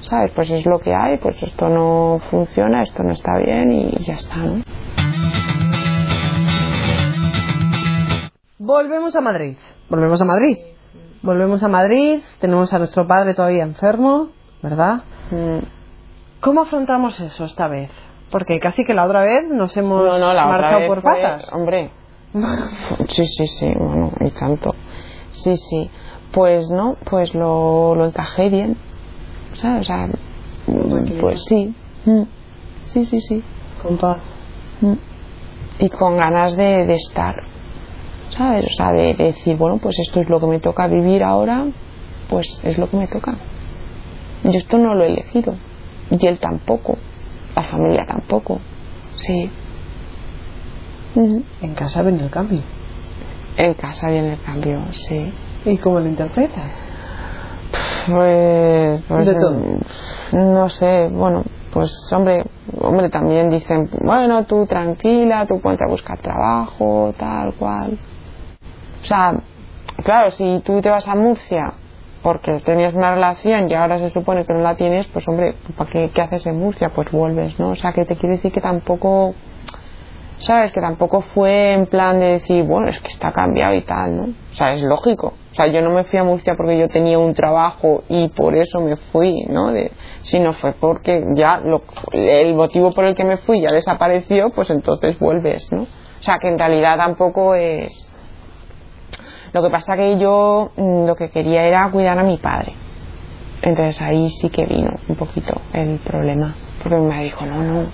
¿sabes? 0.00 0.32
Pues 0.34 0.50
es 0.50 0.66
lo 0.66 0.80
que 0.80 0.92
hay, 0.92 1.16
pues 1.18 1.40
esto 1.44 1.68
no 1.68 2.18
funciona, 2.28 2.82
esto 2.82 3.04
no 3.04 3.12
está 3.12 3.38
bien 3.38 3.70
y 3.70 3.90
ya 4.04 4.14
está, 4.14 4.36
¿no? 4.38 4.62
Volvemos 8.58 9.14
a 9.16 9.20
Madrid. 9.20 9.56
Volvemos 9.88 10.20
a 10.20 10.24
Madrid. 10.24 10.58
Volvemos 11.22 11.62
a 11.62 11.68
Madrid. 11.68 12.20
Tenemos 12.40 12.72
a 12.72 12.78
nuestro 12.78 13.06
padre 13.06 13.34
todavía 13.34 13.62
enfermo, 13.62 14.30
¿verdad? 14.62 15.02
Mm. 15.30 15.58
¿Cómo 16.40 16.62
afrontamos 16.62 17.18
eso 17.20 17.44
esta 17.44 17.68
vez? 17.68 17.90
Porque 18.30 18.58
casi 18.60 18.84
que 18.84 18.94
la 18.94 19.04
otra 19.04 19.22
vez 19.22 19.44
nos 19.50 19.76
hemos 19.76 20.04
No, 20.04 20.18
no, 20.18 20.32
la 20.32 20.46
otra 20.46 20.46
marchado 20.46 20.78
vez 20.80 20.88
por 20.88 21.02
fue- 21.02 21.12
patas. 21.20 21.52
Hombre, 21.52 21.90
sí, 23.08 23.26
sí, 23.26 23.46
sí, 23.46 23.66
bueno, 23.78 24.10
y 24.20 24.30
tanto. 24.30 24.70
Sí, 25.30 25.54
sí. 25.56 25.90
Pues 26.32 26.68
no, 26.70 26.96
pues 27.10 27.34
lo, 27.34 27.94
lo 27.94 28.06
encajé 28.06 28.48
bien. 28.48 28.76
¿Sabes? 29.54 29.82
O 29.82 29.84
sea, 29.84 30.06
mm, 30.66 31.20
pues 31.20 31.44
sí. 31.46 31.74
Mm. 32.06 32.22
Sí, 32.84 33.04
sí, 33.04 33.20
sí. 33.20 33.44
Con 33.82 33.98
paz. 33.98 34.18
Mm. 34.80 34.94
Y 35.78 35.88
con 35.90 36.16
ganas 36.16 36.56
de, 36.56 36.86
de 36.86 36.94
estar. 36.94 37.34
¿Sabes? 38.30 38.64
O 38.64 38.74
sea, 38.76 38.92
de, 38.92 39.12
de 39.14 39.24
decir, 39.24 39.56
bueno, 39.56 39.78
pues 39.82 39.96
esto 39.98 40.20
es 40.20 40.28
lo 40.30 40.40
que 40.40 40.46
me 40.46 40.58
toca 40.58 40.86
vivir 40.86 41.22
ahora, 41.22 41.66
pues 42.30 42.46
es 42.62 42.78
lo 42.78 42.88
que 42.88 42.96
me 42.96 43.06
toca. 43.08 43.36
Yo 44.44 44.50
esto 44.52 44.78
no 44.78 44.94
lo 44.94 45.04
he 45.04 45.08
elegido. 45.08 45.54
Y 46.10 46.26
él 46.26 46.38
tampoco. 46.38 46.96
La 47.54 47.62
familia 47.62 48.04
tampoco. 48.06 48.60
Sí. 49.16 49.50
En 51.14 51.74
casa 51.74 52.02
viene 52.02 52.24
el 52.24 52.30
cambio. 52.30 52.62
En 53.56 53.74
casa 53.74 54.10
viene 54.10 54.34
el 54.34 54.40
cambio, 54.40 54.82
sí. 54.92 55.32
¿Y 55.64 55.76
cómo 55.78 56.00
lo 56.00 56.06
interpreta? 56.06 56.62
Pues, 58.06 59.02
pues, 59.06 59.26
De 59.26 59.34
todo. 59.34 59.52
mm, 59.52 60.54
no 60.54 60.68
sé, 60.68 61.08
bueno, 61.08 61.44
pues 61.72 61.92
hombre, 62.12 62.44
hombre 62.80 63.10
también 63.10 63.48
dicen, 63.50 63.88
bueno, 64.02 64.44
tú 64.44 64.66
tranquila, 64.66 65.46
tú 65.46 65.60
ponte 65.60 65.84
a 65.84 65.90
buscar 65.90 66.18
trabajo, 66.18 67.14
tal 67.16 67.54
cual. 67.54 67.98
O 69.00 69.04
sea, 69.04 69.34
claro, 70.04 70.30
si 70.30 70.60
tú 70.64 70.80
te 70.80 70.90
vas 70.90 71.06
a 71.06 71.14
Murcia 71.14 71.74
porque 72.22 72.60
tenías 72.60 72.94
una 72.94 73.14
relación 73.14 73.70
y 73.70 73.74
ahora 73.74 73.98
se 73.98 74.10
supone 74.10 74.44
que 74.46 74.52
no 74.52 74.60
la 74.60 74.76
tienes, 74.76 75.06
pues 75.08 75.26
hombre, 75.28 75.54
¿para 75.76 75.90
qué, 75.90 76.10
qué 76.14 76.22
haces 76.22 76.46
en 76.46 76.58
Murcia? 76.58 76.90
Pues 76.94 77.10
vuelves, 77.10 77.58
¿no? 77.58 77.70
O 77.70 77.74
sea, 77.74 77.92
que 77.92 78.04
te 78.04 78.16
quiere 78.16 78.36
decir 78.36 78.52
que 78.52 78.60
tampoco, 78.60 79.34
¿sabes? 80.38 80.72
Que 80.72 80.80
tampoco 80.80 81.20
fue 81.20 81.72
en 81.72 81.86
plan 81.86 82.18
de 82.20 82.26
decir, 82.38 82.64
bueno, 82.64 82.88
es 82.88 82.98
que 83.00 83.08
está 83.08 83.32
cambiado 83.32 83.74
y 83.74 83.82
tal, 83.82 84.16
¿no? 84.16 84.22
O 84.24 84.54
sea, 84.54 84.72
es 84.74 84.82
lógico. 84.82 85.34
O 85.52 85.54
sea, 85.54 85.66
yo 85.66 85.82
no 85.82 85.90
me 85.90 86.04
fui 86.04 86.18
a 86.18 86.24
Murcia 86.24 86.54
porque 86.56 86.78
yo 86.78 86.88
tenía 86.88 87.18
un 87.18 87.34
trabajo 87.34 88.04
y 88.08 88.28
por 88.28 88.56
eso 88.56 88.80
me 88.80 88.96
fui, 88.96 89.44
¿no? 89.48 89.70
De, 89.72 89.92
sino 90.22 90.52
fue 90.54 90.72
porque 90.72 91.24
ya 91.34 91.58
lo- 91.58 91.82
el 92.12 92.54
motivo 92.54 92.92
por 92.92 93.04
el 93.04 93.14
que 93.14 93.24
me 93.24 93.36
fui 93.38 93.60
ya 93.60 93.70
desapareció, 93.70 94.50
pues 94.54 94.70
entonces 94.70 95.18
vuelves, 95.18 95.68
¿no? 95.70 95.82
O 95.82 96.22
sea, 96.24 96.36
que 96.40 96.48
en 96.48 96.58
realidad 96.58 96.96
tampoco 96.96 97.54
es... 97.54 97.92
Lo 99.52 99.62
que 99.62 99.70
pasa 99.70 99.96
que 99.96 100.18
yo 100.18 100.72
mm, 100.76 101.06
lo 101.06 101.14
que 101.14 101.30
quería 101.30 101.64
era 101.64 101.90
cuidar 101.90 102.18
a 102.18 102.22
mi 102.22 102.38
padre. 102.38 102.74
Entonces 103.62 104.00
ahí 104.02 104.28
sí 104.30 104.48
que 104.48 104.64
vino 104.64 104.90
un 105.08 105.16
poquito 105.16 105.60
el 105.72 105.98
problema. 105.98 106.54
Porque 106.82 106.98
mi 106.98 107.06
madre 107.06 107.24
dijo, 107.24 107.46
no, 107.46 107.62
no. 107.62 107.86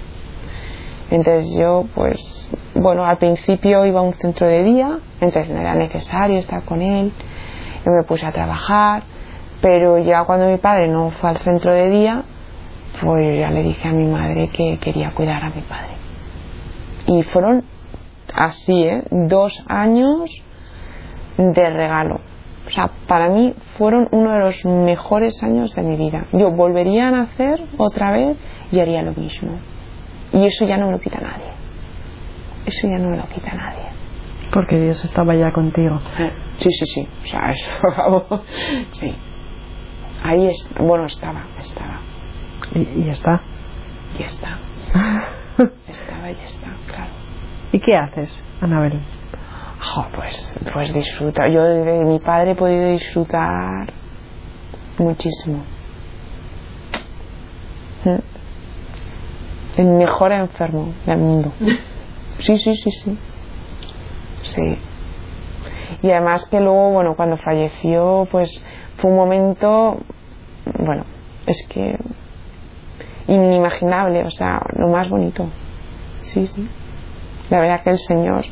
Entonces 1.11 1.51
yo, 1.59 1.87
pues, 1.95 2.49
bueno, 2.75 3.05
al 3.05 3.19
principio 3.19 3.85
iba 3.85 4.01
a 4.01 4.03
un 4.03 4.13
centro 4.13 4.47
de 4.47 4.63
día, 4.63 4.99
entonces 5.21 5.49
no 5.49 5.59
era 5.59 5.75
necesario 5.75 6.39
estar 6.39 6.65
con 6.65 6.81
él. 6.81 7.13
Yo 7.85 7.93
me 7.93 8.05
puse 8.05 8.27
a 8.27 8.33
trabajar, 8.33 9.03
pero 9.61 9.99
ya 9.99 10.25
cuando 10.25 10.49
mi 10.49 10.59
padre 10.59 10.89
no 10.89 11.11
fue 11.11 11.31
al 11.31 11.39
centro 11.39 11.73
de 11.73 11.91
día, 11.91 12.25
pues 13.01 13.41
ya 13.41 13.51
le 13.51 13.63
dije 13.63 13.89
a 13.89 13.93
mi 13.93 14.07
madre 14.07 14.49
que 14.49 14.79
quería 14.79 15.11
cuidar 15.13 15.43
a 15.43 15.51
mi 15.51 15.63
padre. 15.63 15.97
Y 17.07 17.23
fueron 17.23 17.65
así, 18.35 18.85
¿eh? 18.85 19.03
Dos 19.11 19.65
años 19.67 20.31
de 21.39 21.71
regalo. 21.71 22.21
O 22.67 22.71
sea, 22.71 22.91
para 23.07 23.31
mí 23.31 23.55
fueron 23.79 24.09
uno 24.13 24.33
de 24.33 24.41
los 24.41 24.65
mejores 24.67 25.43
años 25.43 25.75
de 25.75 25.83
mi 25.83 25.97
vida. 25.97 26.27
Yo 26.33 26.51
volvería 26.51 27.09
a 27.09 27.11
nacer 27.11 27.65
otra 27.79 28.13
vez 28.13 28.37
y 28.71 28.81
haría 28.81 29.01
lo 29.03 29.15
mismo. 29.15 29.59
Y 30.33 30.45
eso 30.45 30.67
ya 30.67 30.77
no 30.77 30.87
me 30.87 30.93
lo 30.93 31.01
quita 31.01 31.19
nadie. 31.19 31.51
Eso 32.67 32.87
ya 32.87 32.99
no 32.99 33.11
me 33.11 33.17
lo 33.17 33.25
quita 33.25 33.55
nadie. 33.55 33.85
Porque 34.53 34.79
Dios 34.79 35.03
estaba 35.05 35.35
ya 35.35 35.51
contigo. 35.53 35.99
Sí, 36.57 36.71
sí, 36.71 36.87
sí. 36.87 37.09
O 37.23 37.27
sea, 37.27 37.51
eso, 37.53 37.71
vamos. 37.97 38.43
Sí. 38.91 39.15
Ahí 40.23 40.47
es, 40.49 40.69
bueno, 40.79 41.07
estaba, 41.07 41.47
estaba. 41.59 42.01
Y, 42.75 43.01
y 43.01 43.05
ya 43.07 43.13
está. 43.13 43.41
Y 44.19 44.23
está. 44.23 44.59
Estaba 45.89 46.31
y 46.31 46.35
está, 46.35 46.77
claro. 46.87 47.11
¿Y 47.73 47.81
qué 47.81 47.97
haces, 47.97 48.45
Anabel? 48.61 49.01
Jo, 49.81 50.07
pues, 50.15 50.55
pues 50.73 50.93
disfruta. 50.93 51.49
Yo 51.49 51.63
de 51.63 52.05
mi 52.05 52.19
padre 52.19 52.53
he 52.53 52.55
podido 52.55 52.89
disfrutar 52.91 53.93
muchísimo. 54.99 55.63
Mm. 58.05 59.81
El 59.81 59.87
mejor 59.87 60.33
enfermo 60.33 60.93
del 61.07 61.19
mundo. 61.19 61.53
Sí, 62.41 62.57
sí, 62.57 62.77
sí, 62.77 62.91
sí. 62.93 63.19
Sí. 64.43 64.79
Y 66.03 66.11
además 66.13 66.47
que 66.49 66.61
luego, 66.61 66.93
bueno, 66.93 67.17
cuando 67.17 67.37
falleció, 67.37 68.29
pues 68.31 68.65
fue 68.99 69.11
un 69.11 69.17
momento, 69.17 69.99
bueno, 70.79 71.05
es 71.47 71.67
que 71.69 71.99
inimaginable, 73.27 74.25
o 74.25 74.31
sea, 74.31 74.61
lo 74.77 74.87
más 74.89 75.09
bonito. 75.09 75.49
Sí, 76.21 76.47
sí. 76.47 76.69
La 77.51 77.61
verdad 77.61 77.83
que 77.83 77.91
el 77.91 77.99
Señor, 77.99 78.45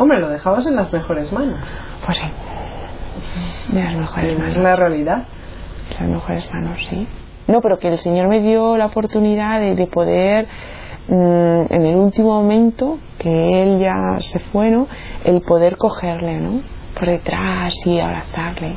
Hombre, 0.00 0.18
lo 0.18 0.28
dejabas 0.30 0.66
en 0.66 0.76
las 0.76 0.92
mejores 0.92 1.30
manos. 1.32 1.60
pues 2.04 2.16
sí, 2.18 2.26
de 3.74 3.82
las 3.82 3.94
mejores 3.96 4.32
Es 4.32 4.38
manos. 4.38 4.56
la 4.56 4.76
realidad. 4.76 5.22
las 5.98 6.08
mejores 6.08 6.48
manos, 6.52 6.78
sí. 6.88 7.06
No, 7.46 7.60
pero 7.60 7.78
que 7.78 7.88
el 7.88 7.98
Señor 7.98 8.28
me 8.28 8.40
dio 8.40 8.76
la 8.78 8.86
oportunidad 8.86 9.60
de, 9.60 9.74
de 9.74 9.86
poder, 9.86 10.46
mm, 11.08 11.72
en 11.72 11.84
el 11.86 11.96
último 11.96 12.40
momento, 12.42 12.98
que 13.18 13.62
Él 13.62 13.78
ya 13.78 14.18
se 14.20 14.38
fue, 14.38 14.70
¿no? 14.70 14.86
El 15.24 15.42
poder 15.42 15.76
cogerle, 15.76 16.38
¿no? 16.40 16.62
Por 16.98 17.06
detrás 17.08 17.74
y 17.84 18.00
abrazarle. 18.00 18.76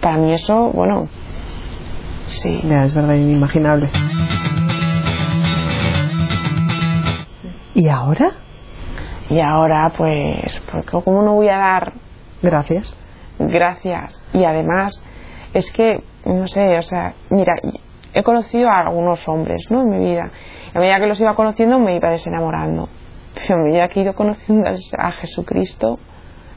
Para 0.00 0.16
mí 0.18 0.32
eso, 0.32 0.70
bueno, 0.74 1.08
sí. 2.28 2.60
Ya, 2.64 2.84
es 2.84 2.94
verdad, 2.94 3.14
inimaginable. 3.14 3.90
¿Y 7.74 7.88
ahora? 7.88 8.32
Y 9.30 9.40
ahora, 9.40 9.92
pues, 9.96 10.62
porque 10.70 11.02
¿cómo 11.04 11.22
no 11.22 11.34
voy 11.34 11.48
a 11.48 11.58
dar 11.58 11.92
Gracias. 12.42 12.96
gracias? 13.38 14.22
Y 14.32 14.44
además, 14.44 15.04
es 15.52 15.70
que, 15.72 16.02
no 16.24 16.46
sé, 16.46 16.78
o 16.78 16.82
sea, 16.82 17.14
mira, 17.30 17.54
he 18.14 18.22
conocido 18.22 18.70
a 18.70 18.80
algunos 18.80 19.26
hombres, 19.28 19.66
¿no? 19.70 19.82
En 19.82 19.90
mi 19.90 20.10
vida. 20.10 20.30
Y 20.74 20.78
a 20.78 20.80
medida 20.80 21.00
que 21.00 21.06
los 21.06 21.20
iba 21.20 21.34
conociendo, 21.34 21.78
me 21.78 21.96
iba 21.96 22.10
desenamorando. 22.10 22.88
Pero 23.34 23.60
a 23.60 23.64
medida 23.64 23.88
que 23.88 24.00
he 24.00 24.02
ido 24.04 24.14
conociendo 24.14 24.70
a 24.98 25.10
Jesucristo, 25.12 25.98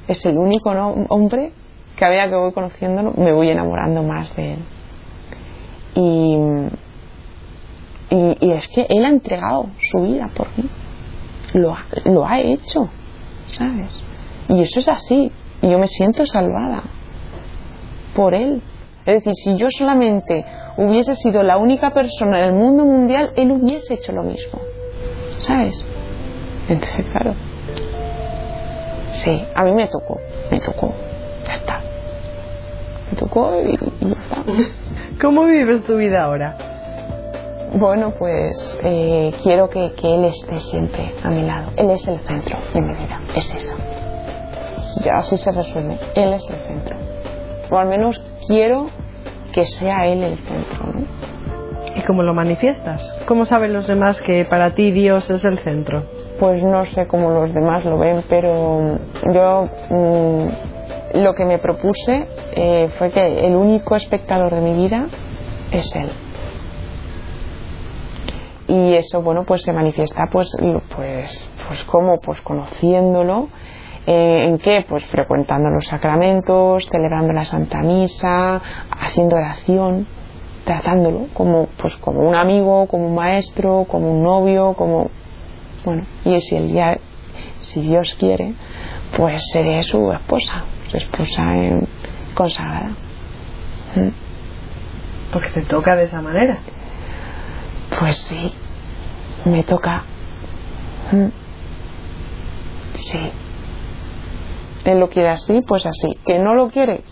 es 0.08 0.25
el 0.25 0.38
único 0.38 0.74
¿no? 0.74 0.94
hombre 1.10 1.51
que 1.96 2.06
a 2.06 2.10
medida 2.10 2.30
que 2.30 2.36
voy 2.36 2.54
conociéndolo, 2.54 3.13
me 3.18 3.32
voy 3.32 3.50
enamorando 3.50 4.01
más 4.04 4.36
de 4.36 4.54
él. 4.54 4.60
Y, 5.96 6.38
y, 8.16 8.38
y 8.40 8.51
es 8.54 8.68
que 8.70 8.86
él 8.90 9.06
ha 9.06 9.10
entregado 9.10 9.68
su 9.80 10.01
vida 10.04 10.30
por 10.36 10.48
mí. 10.58 10.70
Lo 11.53 11.74
ha, 11.74 11.86
lo 12.05 12.25
ha 12.25 12.39
hecho, 12.39 12.89
¿sabes? 13.48 13.93
Y 14.48 14.62
eso 14.62 14.79
es 14.79 14.88
así. 14.88 15.31
Y 15.62 15.70
yo 15.70 15.77
me 15.77 15.88
siento 15.88 16.25
salvada 16.25 16.84
por 18.15 18.34
él. 18.34 18.62
Es 19.05 19.15
decir, 19.15 19.34
si 19.36 19.58
yo 19.58 19.67
solamente 19.70 20.46
hubiese 20.77 21.15
sido 21.15 21.43
la 21.43 21.58
única 21.58 21.91
persona 21.91 22.39
en 22.39 22.46
el 22.46 22.53
mundo 22.53 22.86
mundial, 22.86 23.31
él 23.36 23.51
hubiese 23.51 23.96
hecho 23.96 24.12
lo 24.12 24.24
mismo. 24.24 24.60
¿Sabes? 25.39 25.84
Entonces, 26.70 27.05
claro. 27.12 27.36
Sí, 29.12 29.43
a 29.55 29.63
mí 29.63 29.74
me 29.74 29.88
tocó, 29.88 30.20
me 30.50 30.60
tocó. 30.60 30.93
Ya 31.48 31.55
está. 31.55 31.81
Me 33.10 33.17
tocó 33.17 33.53
y, 33.62 33.74
y 34.00 34.10
ya 34.10 34.22
está. 34.22 34.43
¿Cómo 35.22 35.46
vives 35.46 35.84
tu 35.86 35.98
vida 35.98 36.24
ahora? 36.24 36.71
Bueno, 37.74 38.13
pues 38.18 38.80
eh, 38.84 39.32
quiero 39.44 39.70
que, 39.70 39.94
que 39.94 40.13
Él 40.13 40.25
esté 40.25 40.60
siempre 40.60 41.13
a 41.24 41.30
mi 41.30 41.44
lado. 41.44 41.72
Él 41.78 41.90
es 41.90 42.08
el 42.08 42.20
centro 42.22 42.58
de 42.74 42.82
mi 42.82 42.94
vida, 42.94 43.22
es 43.36 43.54
eso. 43.54 43.74
Ya 45.04 45.16
así 45.16 45.38
se 45.38 45.51
resuelve. 45.51 46.00
Él 46.16 46.34
es 46.34 46.50
el 46.50 46.58
centro. 46.58 46.98
O 47.70 47.78
al 47.78 47.88
menos 47.88 48.22
quiero 48.48 48.90
que 49.54 49.66
sea 49.66 50.06
Él 50.06 50.24
el 50.24 50.38
centro, 50.38 50.94
¿no? 50.94 51.06
¿Y 51.96 52.01
cómo 52.04 52.24
lo 52.24 52.34
manifiestas? 52.34 53.20
¿Cómo 53.25 53.46
saben 53.46 53.74
los 53.74 53.88
demás 53.88 54.22
que 54.22 54.46
para 54.46 54.75
ti 54.75 54.92
Dios 54.92 55.30
es 55.30 55.44
el 55.46 55.60
centro? 55.60 56.04
pues 56.42 56.63
no 56.63 56.84
sé 56.88 57.06
cómo 57.06 57.30
los 57.30 57.54
demás 57.54 57.86
lo 57.86 58.00
ven, 58.00 58.24
pero 58.28 58.98
yo 59.32 59.70
mm, 59.92 60.48
lo 61.20 61.34
que 61.36 61.46
me 61.46 61.60
propuse 61.60 62.28
eh, 62.56 62.90
fue 62.98 63.12
que 63.12 63.46
el 63.46 63.56
único 63.56 63.96
espectador 63.96 64.56
de 64.56 64.62
mi 64.62 64.74
vida 64.74 65.06
es 65.72 65.96
él. 65.96 66.12
Y 68.72 68.96
eso, 68.96 69.22
bueno, 69.22 69.44
pues 69.44 69.63
se 69.63 69.74
manifiesta, 69.74 70.28
pues, 70.32 70.56
pues, 70.96 71.51
pues 71.68 71.84
como, 71.84 72.20
pues 72.20 72.40
conociéndolo. 72.42 73.50
Eh, 74.08 74.46
¿En 74.48 74.58
qué? 74.60 74.86
Pues 74.88 75.06
frecuentando 75.06 75.70
los 75.70 75.86
sacramentos, 75.86 76.88
celebrando 76.90 77.34
la 77.34 77.44
Santa 77.44 77.82
Misa, 77.82 78.62
haciendo 79.00 79.36
oración, 79.36 80.08
tratándolo 80.63 81.28
como, 81.34 81.68
pues, 81.78 81.98
como 81.98 82.22
un 82.22 82.36
amigo, 82.36 82.88
como 82.88 83.08
un 83.08 83.16
maestro, 83.16 83.86
como 83.90 84.10
un 84.12 84.24
novio, 84.24 84.74
como 84.74 85.10
bueno, 85.84 86.06
y 86.25 86.40
si 86.42 86.56
el 86.56 86.68
día, 86.68 87.00
si 87.58 87.82
Dios 87.82 88.16
quiere, 88.20 88.54
pues 89.18 89.42
seré 89.51 89.82
su 89.82 90.12
esposa, 90.12 90.66
su 90.90 90.98
esposa 90.98 91.58
en, 91.58 91.88
consagrada. 92.36 92.92
¿Mm? 93.96 94.10
Porque 95.34 95.50
te 95.50 95.62
toca 95.62 95.96
de 95.96 96.04
esa 96.04 96.22
manera. 96.22 96.60
Pues 98.00 98.16
sí, 98.16 98.54
me 99.45 99.63
toca. 99.63 100.03
¿Mm? 101.12 101.27
Sí. 102.95 103.19
Él 104.86 105.00
lo 105.00 105.10
quiere 105.10 105.29
así, 105.29 105.62
pues 105.67 105.86
así. 105.86 106.17
Que 106.25 106.39
no 106.39 106.55
lo 106.55 106.69
quiere, 106.69 107.03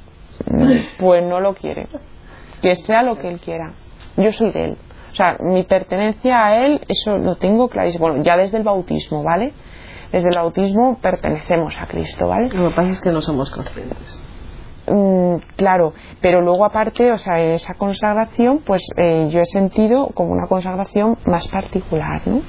pues 0.99 1.23
no 1.23 1.39
lo 1.39 1.53
quiere. 1.53 1.87
Que 2.61 2.75
sea 2.75 3.03
lo 3.03 3.17
que 3.17 3.29
él 3.29 3.39
quiera. 3.39 3.73
Yo 4.17 4.31
soy 4.31 4.51
de 4.51 4.65
él. 4.65 4.77
O 5.11 5.15
sea, 5.15 5.37
mi 5.39 5.63
pertenencia 5.63 6.45
a 6.45 6.65
Él, 6.65 6.81
eso 6.87 7.17
lo 7.17 7.35
tengo 7.35 7.67
clarísimo. 7.67 8.07
Bueno, 8.07 8.23
ya 8.23 8.37
desde 8.37 8.57
el 8.57 8.63
bautismo, 8.63 9.23
¿vale? 9.23 9.53
Desde 10.11 10.29
el 10.29 10.35
bautismo 10.35 10.99
pertenecemos 11.01 11.79
a 11.79 11.87
Cristo, 11.87 12.27
¿vale? 12.27 12.49
Lo 12.49 12.69
que 12.69 12.75
pasa 12.75 12.89
es 12.89 13.01
que 13.01 13.09
no 13.09 13.21
somos 13.21 13.49
conscientes. 13.49 14.19
Mm, 14.89 15.35
claro, 15.55 15.93
pero 16.21 16.41
luego 16.41 16.65
aparte, 16.65 17.11
o 17.11 17.17
sea, 17.17 17.39
en 17.41 17.51
esa 17.51 17.75
consagración, 17.75 18.59
pues 18.65 18.87
eh, 18.97 19.27
yo 19.29 19.41
he 19.41 19.45
sentido 19.45 20.07
como 20.13 20.31
una 20.31 20.47
consagración 20.47 21.17
más 21.25 21.47
particular, 21.47 22.27
¿no? 22.27 22.41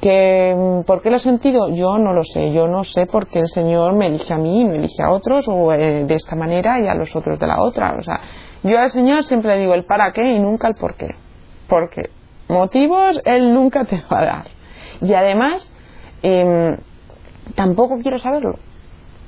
Que, 0.00 0.54
mm, 0.56 0.84
¿Por 0.84 1.02
qué 1.02 1.10
lo 1.10 1.16
he 1.16 1.20
sentido? 1.20 1.70
Yo 1.70 1.98
no 1.98 2.12
lo 2.12 2.22
sé. 2.22 2.52
Yo 2.52 2.68
no 2.68 2.84
sé 2.84 3.06
por 3.06 3.26
qué 3.26 3.40
el 3.40 3.48
Señor 3.48 3.94
me 3.94 4.06
elige 4.06 4.32
a 4.34 4.38
mí 4.38 4.60
y 4.60 4.64
no 4.64 4.74
elige 4.74 5.02
a 5.02 5.10
otros, 5.10 5.46
o 5.48 5.72
eh, 5.72 6.04
de 6.04 6.14
esta 6.14 6.36
manera 6.36 6.78
y 6.80 6.86
a 6.86 6.94
los 6.94 7.14
otros 7.16 7.38
de 7.38 7.46
la 7.46 7.60
otra. 7.60 7.96
O 7.98 8.02
sea, 8.02 8.20
yo 8.62 8.78
al 8.78 8.90
Señor 8.90 9.24
siempre 9.24 9.54
le 9.54 9.60
digo 9.62 9.74
el 9.74 9.84
para 9.84 10.12
qué 10.12 10.22
y 10.32 10.38
nunca 10.38 10.68
el 10.68 10.74
por 10.74 10.96
qué. 10.96 11.08
Porque 11.68 12.10
motivos 12.48 13.20
Él 13.24 13.52
nunca 13.54 13.84
te 13.84 14.02
va 14.12 14.20
a 14.20 14.24
dar. 14.24 14.44
Y 15.00 15.14
además, 15.14 15.72
em, 16.22 16.76
tampoco 17.54 17.98
quiero 17.98 18.18
saberlo. 18.18 18.58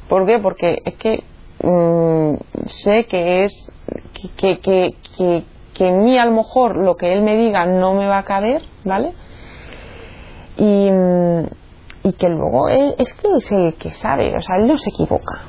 ¿Por 0.08 0.26
qué? 0.26 0.38
Porque 0.38 0.82
es 0.84 0.94
que 0.96 1.24
mm, 1.62 2.34
sé 2.66 3.06
que 3.06 3.44
es 3.44 3.72
que, 4.36 4.58
que, 4.58 4.94
que, 5.16 5.44
que, 5.74 5.88
en 5.88 6.04
mí 6.04 6.18
a 6.18 6.24
lo 6.24 6.32
mejor 6.32 6.76
lo 6.76 6.96
que 6.96 7.12
Él 7.12 7.22
me 7.22 7.36
diga 7.36 7.66
no 7.66 7.94
me 7.94 8.06
va 8.06 8.18
a 8.18 8.24
caber, 8.24 8.62
¿vale? 8.84 9.12
Y, 10.56 10.88
y 12.02 12.12
que 12.14 12.28
luego 12.28 12.68
Él 12.68 12.94
es 12.98 13.12
que 13.14 13.28
es 13.36 13.52
el 13.52 13.74
que 13.74 13.90
sabe, 13.90 14.34
o 14.36 14.40
sea, 14.40 14.56
Él 14.56 14.66
no 14.66 14.78
se 14.78 14.90
equivoca. 14.90 15.42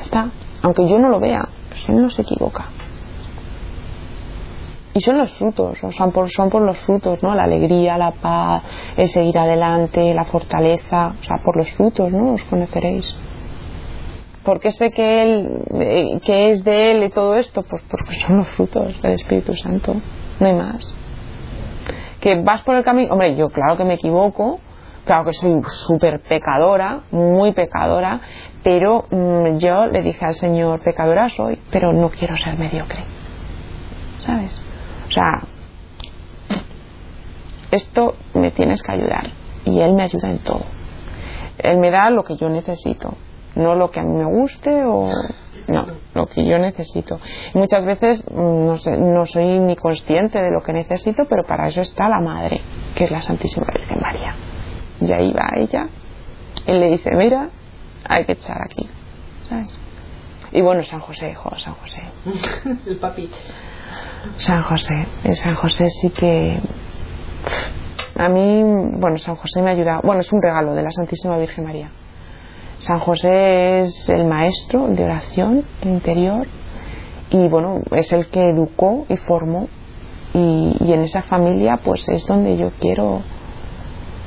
Está, 0.00 0.30
aunque 0.62 0.88
yo 0.88 0.98
no 0.98 1.08
lo 1.08 1.20
vea 1.20 1.48
pues 1.70 1.88
él 1.88 2.02
no 2.02 2.10
se 2.10 2.22
equivoca. 2.22 2.68
Y 4.92 5.00
son 5.00 5.18
los 5.18 5.30
frutos, 5.34 5.78
son 5.96 6.10
por, 6.10 6.28
son 6.30 6.50
por 6.50 6.62
los 6.62 6.76
frutos, 6.78 7.22
¿no? 7.22 7.34
La 7.34 7.44
alegría, 7.44 7.96
la 7.96 8.10
paz, 8.10 8.64
el 8.96 9.06
seguir 9.06 9.38
adelante, 9.38 10.12
la 10.12 10.24
fortaleza, 10.24 11.14
o 11.20 11.22
sea, 11.22 11.38
por 11.38 11.56
los 11.56 11.70
frutos, 11.72 12.10
¿no? 12.10 12.34
Os 12.34 12.42
conoceréis. 12.44 13.16
¿Por 14.44 14.58
qué 14.58 14.70
sé 14.70 14.90
que 14.90 15.22
él, 15.22 15.64
eh, 15.74 16.20
que 16.24 16.50
es 16.50 16.64
de 16.64 16.92
él 16.92 17.04
y 17.04 17.10
todo 17.10 17.36
esto? 17.36 17.62
Pues 17.62 17.82
porque 17.90 18.14
son 18.14 18.38
los 18.38 18.48
frutos 18.50 19.00
del 19.02 19.12
Espíritu 19.12 19.54
Santo, 19.54 19.94
no 20.38 20.46
hay 20.46 20.54
más. 20.54 20.94
Que 22.20 22.40
vas 22.42 22.62
por 22.62 22.76
el 22.76 22.84
camino, 22.84 23.12
hombre, 23.12 23.36
yo 23.36 23.50
claro 23.50 23.76
que 23.76 23.84
me 23.84 23.94
equivoco, 23.94 24.60
claro 25.04 25.26
que 25.26 25.32
soy 25.32 25.60
súper 25.68 26.20
pecadora, 26.22 27.02
muy 27.10 27.52
pecadora, 27.52 28.20
pero 28.62 29.06
mm, 29.10 29.58
yo 29.58 29.86
le 29.86 30.00
dije 30.00 30.24
al 30.24 30.34
Señor, 30.34 30.80
pecadora 30.80 31.28
soy, 31.28 31.58
pero 31.70 31.92
no 31.92 32.08
quiero 32.08 32.36
ser 32.36 32.58
mediocre. 32.58 33.04
¿Sabes? 34.18 34.60
O 35.08 35.10
sea, 35.10 35.42
esto 37.70 38.16
me 38.34 38.50
tienes 38.52 38.82
que 38.82 38.92
ayudar. 38.92 39.32
Y 39.64 39.80
Él 39.80 39.92
me 39.94 40.02
ayuda 40.02 40.30
en 40.30 40.38
todo. 40.38 40.64
Él 41.58 41.78
me 41.78 41.90
da 41.90 42.10
lo 42.10 42.24
que 42.24 42.36
yo 42.36 42.48
necesito, 42.48 43.14
no 43.54 43.74
lo 43.74 43.90
que 43.90 44.00
a 44.00 44.02
mí 44.02 44.14
me 44.14 44.24
guste 44.24 44.82
o 44.84 45.10
no, 45.68 45.86
lo 46.14 46.26
que 46.26 46.44
yo 46.44 46.58
necesito. 46.58 47.20
muchas 47.54 47.84
veces 47.84 48.24
mm, 48.28 48.66
no, 48.66 48.76
sé, 48.76 48.90
no, 48.96 49.24
soy 49.26 49.58
ni 49.60 49.76
consciente 49.76 50.40
de 50.40 50.50
lo 50.50 50.62
que 50.62 50.72
necesito, 50.72 51.26
pero 51.28 51.44
para 51.44 51.68
eso 51.68 51.80
está 51.80 52.08
la 52.08 52.20
Madre, 52.20 52.60
que 52.94 53.04
es 53.04 53.10
la 53.10 53.20
Santísima 53.20 53.66
Virgen 53.72 54.00
María. 54.00 54.34
Y 55.00 55.12
ahí 55.12 55.32
va 55.32 55.48
ella. 55.56 55.88
Él 56.66 56.80
le 56.80 56.90
dice, 56.90 57.10
mira, 57.14 57.50
hay 58.08 58.24
que 58.24 58.32
echar 58.32 58.60
aquí, 58.62 58.88
¿sabes? 59.48 59.78
Y 60.52 60.60
bueno, 60.60 60.82
San 60.82 61.00
José, 61.00 61.30
hijo, 61.30 61.54
San 61.56 61.74
José. 61.74 62.02
El 62.86 62.96
papi. 62.98 63.30
San 64.36 64.62
José, 64.62 64.94
San 65.32 65.54
José 65.54 65.84
sí 65.86 66.10
que 66.10 66.60
a 68.16 68.28
mí, 68.28 68.62
bueno, 68.98 69.16
San 69.18 69.36
José 69.36 69.62
me 69.62 69.70
ha 69.70 69.72
ayudado, 69.72 70.02
bueno, 70.02 70.20
es 70.20 70.32
un 70.32 70.42
regalo 70.42 70.74
de 70.74 70.82
la 70.82 70.90
Santísima 70.90 71.38
Virgen 71.38 71.64
María. 71.64 71.90
San 72.80 72.98
José 72.98 73.82
es 73.82 74.08
el 74.08 74.24
maestro 74.24 74.88
de 74.88 75.04
oración 75.04 75.64
interior 75.82 76.46
y 77.30 77.46
bueno, 77.48 77.82
es 77.92 78.10
el 78.12 78.28
que 78.28 78.40
educó 78.40 79.04
y 79.08 79.18
formó 79.18 79.68
y, 80.32 80.76
y 80.80 80.92
en 80.92 81.02
esa 81.02 81.22
familia 81.22 81.78
pues 81.84 82.08
es 82.08 82.26
donde 82.26 82.56
yo 82.56 82.70
quiero 82.80 83.22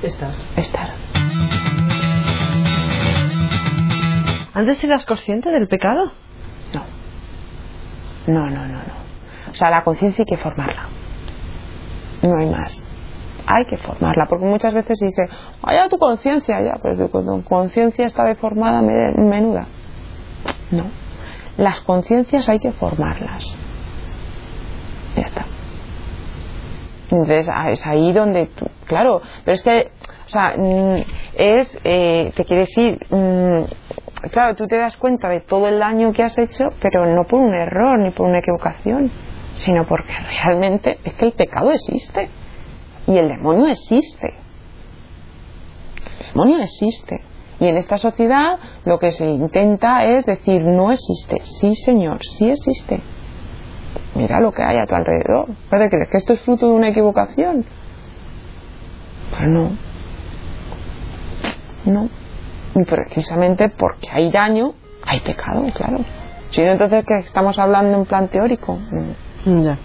estar. 0.04 0.34
estar. 0.56 0.94
¿Antes 4.54 4.84
eras 4.84 5.08
consciente 5.08 5.50
del 5.50 5.68
pecado? 5.68 6.12
No. 6.76 6.86
No, 8.28 8.50
no, 8.52 8.68
no, 8.68 8.78
no. 8.78 8.94
O 9.50 9.56
sea, 9.56 9.72
la 9.72 9.84
conciencia 9.84 10.22
hay 10.22 10.38
que 10.38 10.42
formarla. 10.42 10.89
No 12.22 12.38
hay 12.38 12.50
más. 12.52 12.83
Hay 13.45 13.65
que 13.65 13.77
formarla, 13.77 14.25
porque 14.27 14.45
muchas 14.45 14.73
veces 14.73 14.97
dice, 14.99 15.27
vaya 15.62 15.89
tu 15.89 15.97
conciencia, 15.97 16.62
ya, 16.62 16.79
pero 16.82 17.10
tu 17.10 17.43
conciencia 17.43 18.06
está 18.06 18.23
deformada, 18.23 18.82
menuda. 18.82 19.67
No. 20.71 20.86
Las 21.58 21.82
conciencias 21.82 22.47
hay 22.49 22.60
que 22.60 22.71
formarlas. 22.71 23.43
Ya 25.15 25.23
está. 25.23 25.45
Entonces 27.12 27.47
ah, 27.53 27.69
es 27.69 27.86
ahí 27.86 28.12
donde 28.12 28.49
claro, 28.86 29.21
pero 29.45 29.53
es 29.53 29.62
que, 29.62 29.91
o 30.25 30.29
sea, 30.29 30.56
mm, 30.58 31.03
es, 31.36 31.79
eh, 31.84 32.32
te 32.36 32.43
quiere 32.43 32.62
decir, 32.62 32.97
mm, 33.10 34.29
claro, 34.32 34.56
tú 34.56 34.65
te 34.65 34.77
das 34.77 34.97
cuenta 34.97 35.29
de 35.29 35.41
todo 35.41 35.67
el 35.67 35.79
daño 35.79 36.12
que 36.12 36.23
has 36.23 36.36
hecho, 36.39 36.65
pero 36.82 37.06
no 37.06 37.25
por 37.25 37.39
un 37.39 37.53
error 37.53 37.99
ni 37.99 38.10
por 38.12 38.27
una 38.27 38.39
equivocación, 38.39 39.12
sino 39.53 39.86
porque 39.86 40.12
realmente 40.43 40.97
es 41.03 41.13
que 41.13 41.25
el 41.25 41.34
pecado 41.34 41.69
existe 41.71 42.29
y 43.08 43.18
el 43.18 43.28
demonio 43.28 43.68
existe. 43.68 44.34
El 46.20 46.28
demonio 46.34 46.60
existe. 46.60 47.22
Y 47.60 47.68
en 47.68 47.78
esta 47.78 47.98
sociedad 47.98 48.60
lo 48.86 49.00
que 49.00 49.12
se 49.12 49.26
intenta 49.26 50.06
es 50.06 50.26
decir, 50.26 50.63
no 50.63 50.92
existe. 50.92 51.42
Sí, 51.44 51.76
señor, 51.76 52.20
sí 52.24 52.50
existe. 52.50 53.02
Mira 54.16 54.39
lo 54.39 54.52
que 54.52 54.63
hay 54.63 54.78
a 54.78 54.86
tu 54.86 54.96
alrededor. 54.96 55.48
¿Crees 55.70 56.10
que 56.10 56.18
esto 56.18 56.34
es 56.34 56.42
fruto 56.42 56.68
de 56.68 56.74
una 56.74 56.89
equivocación? 56.89 57.66
Pues 59.32 59.48
no. 59.48 59.72
No. 61.86 62.10
Y 62.76 62.84
precisamente 62.86 63.70
porque 63.70 64.10
hay 64.12 64.32
daño, 64.32 64.74
hay 65.06 65.20
pecado, 65.20 65.63
claro. 65.74 66.00
Si 66.50 66.62
no, 66.62 66.72
entonces, 66.72 67.04
¿qué 67.08 67.20
estamos 67.20 67.58
hablando 67.58 67.98
en 67.98 68.06
plan 68.06 68.28
teórico? 68.28 68.78
Ya. 69.46 69.78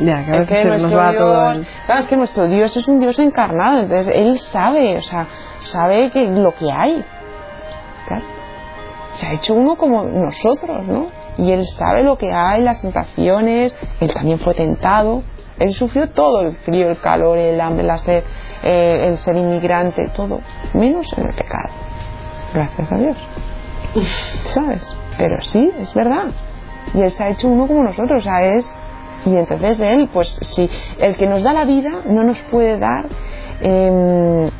Ya, 0.00 0.24
que 0.46 0.64
nuestro 0.64 0.88
Dios, 0.88 1.66
claro, 1.86 2.00
es 2.00 2.06
que 2.06 2.16
nuestro 2.16 2.46
Dios 2.46 2.76
es 2.76 2.88
un 2.88 2.98
Dios 2.98 3.18
encarnado, 3.18 3.80
entonces 3.80 4.12
Él 4.14 4.38
sabe, 4.38 4.96
o 4.96 5.02
sea, 5.02 5.26
sabe 5.58 6.10
que 6.10 6.22
lo 6.26 6.54
que 6.54 6.70
hay. 6.70 7.04
Claro. 8.06 8.24
Se 9.10 9.26
ha 9.26 9.32
hecho 9.32 9.54
uno 9.54 9.76
como 9.76 10.04
nosotros, 10.04 10.86
¿no? 10.86 11.08
Y 11.36 11.52
Él 11.52 11.64
sabe 11.64 12.02
lo 12.02 12.16
que 12.16 12.32
hay, 12.32 12.62
las 12.62 12.80
tentaciones, 12.80 13.74
Él 14.00 14.12
también 14.12 14.38
fue 14.38 14.54
tentado, 14.54 15.22
Él 15.58 15.72
sufrió 15.72 16.10
todo, 16.10 16.42
el 16.42 16.56
frío, 16.58 16.88
el 16.88 16.98
calor, 16.98 17.38
el 17.38 17.60
hambre, 17.60 17.84
la 17.84 17.98
sed, 17.98 18.22
eh, 18.62 19.06
el 19.08 19.16
ser 19.16 19.36
inmigrante, 19.36 20.08
todo, 20.14 20.40
menos 20.74 21.12
en 21.16 21.26
el 21.26 21.34
pecado. 21.34 21.70
Gracias 22.54 22.92
a 22.92 22.96
Dios. 22.96 23.16
¿Sabes? 24.54 24.96
Pero 25.16 25.40
sí, 25.40 25.70
es 25.80 25.94
verdad. 25.94 26.26
Y 26.94 27.00
Él 27.00 27.10
se 27.10 27.22
ha 27.22 27.28
hecho 27.30 27.48
uno 27.48 27.66
como 27.66 27.82
nosotros, 27.82 28.20
o 28.20 28.22
sea, 28.22 28.40
es 28.40 28.74
Y 29.26 29.36
entonces 29.36 29.80
Él, 29.80 30.08
pues 30.12 30.38
si 30.42 30.68
el 30.98 31.16
que 31.16 31.28
nos 31.28 31.42
da 31.42 31.52
la 31.52 31.64
vida 31.64 32.02
no 32.06 32.24
nos 32.24 32.40
puede 32.42 32.78
dar, 32.78 33.06
em, 33.60 34.50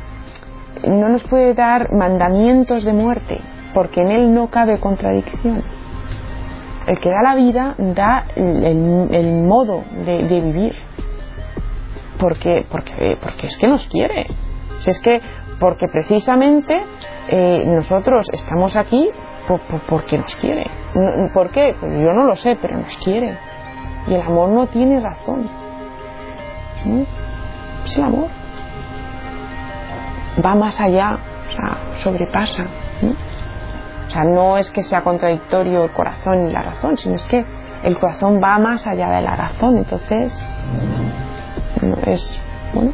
no 0.85 1.09
nos 1.09 1.23
puede 1.23 1.53
dar 1.53 1.91
mandamientos 1.93 2.83
de 2.83 2.93
muerte, 2.93 3.39
porque 3.73 4.01
en 4.01 4.09
Él 4.09 4.33
no 4.33 4.49
cabe 4.49 4.79
contradicción. 4.79 5.63
El 6.87 6.99
que 6.99 7.09
da 7.09 7.21
la 7.21 7.35
vida 7.35 7.75
da 7.77 8.25
el, 8.35 9.43
modo 9.43 9.83
de, 10.05 10.41
vivir. 10.41 10.73
Porque, 12.17 12.65
porque, 12.69 13.17
porque 13.21 13.47
es 13.47 13.57
que 13.57 13.67
nos 13.67 13.85
quiere. 13.87 14.27
Si 14.77 14.89
es 14.89 14.99
que, 14.99 15.21
porque 15.59 15.87
precisamente 15.87 16.81
eh, 17.29 17.61
nosotros 17.65 18.27
estamos 18.33 18.75
aquí 18.75 19.07
porque 19.87 20.17
nos 20.17 20.35
quiere. 20.37 20.65
¿Por 21.33 21.51
qué? 21.51 21.75
Pues 21.79 21.93
yo 21.93 22.13
no 22.13 22.25
lo 22.25 22.35
sé, 22.35 22.57
pero 22.59 22.77
nos 22.77 22.97
quiere. 22.97 23.37
Y 24.07 24.13
el 24.13 24.21
amor 24.21 24.49
no 24.49 24.67
tiene 24.67 24.99
razón. 24.99 25.49
Es 27.85 27.97
el 27.97 28.03
amor. 28.03 28.29
Va 30.43 30.55
más 30.55 30.79
allá, 30.79 31.13
o 31.13 31.51
sea, 31.51 31.97
sobrepasa. 31.97 32.67
O 34.07 34.09
sea, 34.09 34.23
no 34.23 34.57
es 34.57 34.71
que 34.71 34.81
sea 34.81 35.03
contradictorio 35.03 35.83
el 35.83 35.91
corazón 35.91 36.49
y 36.49 36.51
la 36.51 36.63
razón, 36.63 36.97
sino 36.97 37.15
es 37.15 37.25
que 37.25 37.45
el 37.83 37.99
corazón 37.99 38.41
va 38.43 38.57
más 38.57 38.87
allá 38.87 39.09
de 39.09 39.21
la 39.21 39.35
razón. 39.35 39.77
Entonces, 39.77 40.45
es, 42.05 42.41
bueno. 42.73 42.93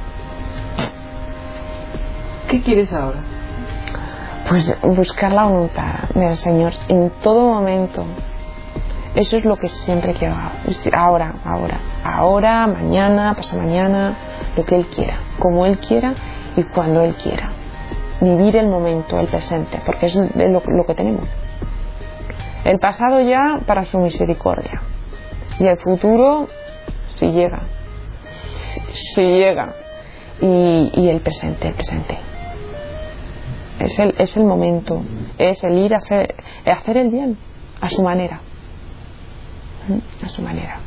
¿Qué 2.49 2.61
quieres 2.61 2.91
ahora? 2.93 3.19
Pues 4.47 4.71
buscar 4.83 5.31
la 5.31 5.45
voluntad 5.45 6.09
del 6.13 6.35
Señor 6.35 6.73
en 6.87 7.09
todo 7.21 7.47
momento. 7.47 8.05
Eso 9.15 9.37
es 9.37 9.45
lo 9.45 9.55
que 9.55 9.69
siempre 9.69 10.13
quiero. 10.13 10.35
Ahora, 10.93 11.35
ahora, 11.45 11.79
ahora, 12.03 12.67
mañana, 12.67 13.33
pasado 13.35 13.61
mañana, 13.61 14.17
lo 14.57 14.65
que 14.65 14.75
Él 14.75 14.87
quiera, 14.87 15.19
como 15.39 15.65
Él 15.65 15.79
quiera 15.79 16.13
y 16.57 16.63
cuando 16.63 17.01
Él 17.01 17.15
quiera. 17.15 17.51
Vivir 18.19 18.57
el 18.57 18.67
momento, 18.67 19.17
el 19.19 19.27
presente, 19.27 19.81
porque 19.85 20.07
es 20.07 20.15
lo, 20.15 20.85
que 20.85 20.95
tenemos. 20.95 21.27
El 22.65 22.79
pasado 22.79 23.21
ya 23.21 23.61
para 23.65 23.85
su 23.85 23.99
misericordia. 23.99 24.81
Y 25.59 25.67
el 25.67 25.77
futuro 25.77 26.47
si 27.07 27.31
llega. 27.31 27.61
Si, 28.91 29.21
llega. 29.21 29.75
Y, 30.41 31.07
el 31.07 31.21
presente, 31.21 31.69
el 31.69 31.73
presente 31.75 32.19
es 33.79 33.99
el, 33.99 34.15
es 34.17 34.35
el 34.35 34.43
momento, 34.43 35.01
es 35.37 35.63
el 35.63 35.77
ir 35.77 35.93
a 35.93 35.97
hacer, 35.97 36.35
hacer 36.65 36.97
el 36.97 37.09
bien 37.09 37.37
a 37.81 37.89
su 37.89 38.01
manera. 38.01 38.41
A 40.23 40.29
su 40.29 40.41
manera. 40.41 40.79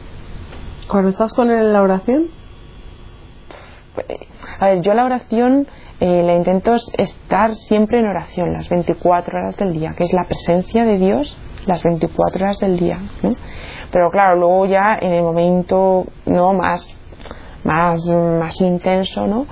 Cuando 0.88 1.08
estás 1.08 1.32
con 1.32 1.50
él 1.50 1.58
en 1.58 1.72
la 1.72 1.82
oración, 1.82 2.28
a 4.60 4.68
ver, 4.68 4.80
yo 4.82 4.94
la 4.94 5.04
oración 5.04 5.66
eh, 6.00 6.22
la 6.22 6.34
intento 6.34 6.76
estar 6.96 7.52
siempre 7.52 7.98
en 7.98 8.06
oración 8.06 8.52
las 8.52 8.68
24 8.68 9.38
horas 9.38 9.56
del 9.56 9.72
día, 9.72 9.92
que 9.96 10.04
es 10.04 10.12
la 10.12 10.24
presencia 10.24 10.84
de 10.84 10.98
Dios 10.98 11.38
las 11.66 11.82
24 11.82 12.44
horas 12.44 12.58
del 12.58 12.78
día. 12.78 12.98
Pero 13.90 14.10
claro, 14.10 14.36
luego 14.36 14.66
ya 14.66 14.96
en 15.00 15.12
el 15.12 15.22
momento 15.22 16.06
no 16.26 16.54
más, 16.54 16.94
más, 17.64 18.04
más 18.06 18.60
intenso, 18.60 19.26
¿no? 19.26 19.46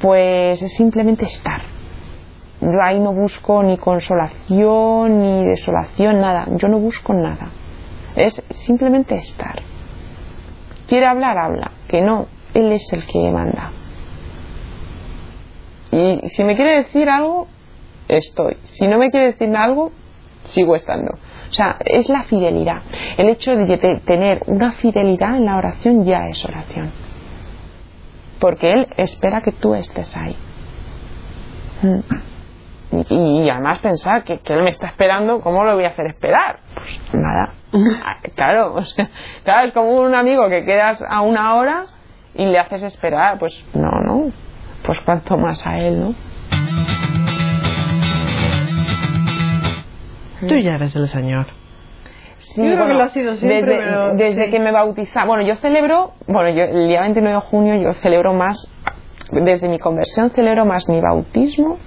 pues 0.00 0.62
es 0.62 0.76
simplemente 0.76 1.24
estar 1.24 1.76
yo 2.60 2.82
ahí 2.82 2.98
no 2.98 3.12
busco 3.12 3.62
ni 3.62 3.76
consolación, 3.76 5.18
ni 5.18 5.44
desolación, 5.44 6.18
nada. 6.18 6.46
Yo 6.52 6.68
no 6.68 6.78
busco 6.78 7.12
nada. 7.12 7.50
Es 8.16 8.42
simplemente 8.50 9.14
estar. 9.14 9.62
Quiere 10.88 11.06
hablar, 11.06 11.36
habla. 11.36 11.72
Que 11.88 12.00
no, 12.00 12.26
Él 12.54 12.72
es 12.72 12.90
el 12.92 13.06
que 13.06 13.30
manda. 13.30 13.72
Y 15.92 16.28
si 16.28 16.44
me 16.44 16.56
quiere 16.56 16.76
decir 16.76 17.08
algo, 17.08 17.46
estoy. 18.08 18.56
Si 18.62 18.86
no 18.86 18.98
me 18.98 19.10
quiere 19.10 19.26
decir 19.26 19.54
algo, 19.54 19.92
sigo 20.44 20.74
estando. 20.76 21.12
O 21.50 21.52
sea, 21.52 21.76
es 21.84 22.08
la 22.08 22.24
fidelidad. 22.24 22.82
El 23.18 23.28
hecho 23.28 23.54
de 23.54 24.00
tener 24.04 24.42
una 24.46 24.72
fidelidad 24.72 25.36
en 25.36 25.44
la 25.44 25.56
oración 25.56 26.04
ya 26.04 26.28
es 26.28 26.44
oración. 26.44 26.92
Porque 28.40 28.70
Él 28.70 28.88
espera 28.96 29.40
que 29.40 29.52
tú 29.52 29.74
estés 29.74 30.14
ahí. 30.16 30.36
Mm. 31.82 32.00
Y, 33.10 33.50
además 33.50 33.80
pensar 33.80 34.24
que, 34.24 34.40
él 34.46 34.62
me 34.62 34.70
está 34.70 34.88
esperando, 34.88 35.40
¿cómo 35.40 35.64
lo 35.64 35.74
voy 35.74 35.84
a 35.84 35.88
hacer 35.88 36.06
esperar? 36.06 36.60
Pues 36.74 37.22
nada. 37.22 37.52
Ah, 38.04 38.16
claro, 38.34 38.74
o 38.74 38.84
sea, 38.84 39.08
claro, 39.44 39.68
es 39.68 39.74
como 39.74 40.00
un 40.00 40.14
amigo 40.14 40.48
que 40.48 40.64
quedas 40.64 41.02
a 41.08 41.20
una 41.20 41.54
hora 41.56 41.86
y 42.34 42.46
le 42.46 42.58
haces 42.58 42.82
esperar. 42.82 43.38
Pues 43.38 43.52
no, 43.74 43.90
no. 43.90 44.32
Pues 44.84 45.00
cuanto 45.00 45.36
más 45.36 45.66
a 45.66 45.78
él, 45.78 46.00
¿no? 46.00 46.14
Tú 50.46 50.54
ya 50.58 50.74
eres 50.74 50.94
el 50.94 51.08
Señor. 51.08 51.46
Sí, 52.36 52.62
yo 52.62 52.74
creo 52.74 52.86
que 52.86 52.94
lo 52.94 53.02
ha 53.02 53.08
sido 53.08 53.34
siempre, 53.34 53.76
desde, 53.76 54.14
desde 54.16 54.50
que 54.50 54.60
me 54.60 54.70
bautizaron. 54.70 55.28
Bueno, 55.28 55.42
yo 55.42 55.56
celebro, 55.56 56.12
bueno, 56.26 56.50
yo 56.50 56.64
el 56.64 56.88
día 56.88 57.00
29 57.00 57.34
de 57.34 57.40
junio 57.40 57.74
yo 57.76 57.92
celebro 57.94 58.34
más, 58.34 58.70
desde 59.32 59.68
mi 59.68 59.78
conversión 59.78 60.30
celebro 60.30 60.64
más 60.64 60.88
mi 60.88 61.00
bautismo 61.00 61.78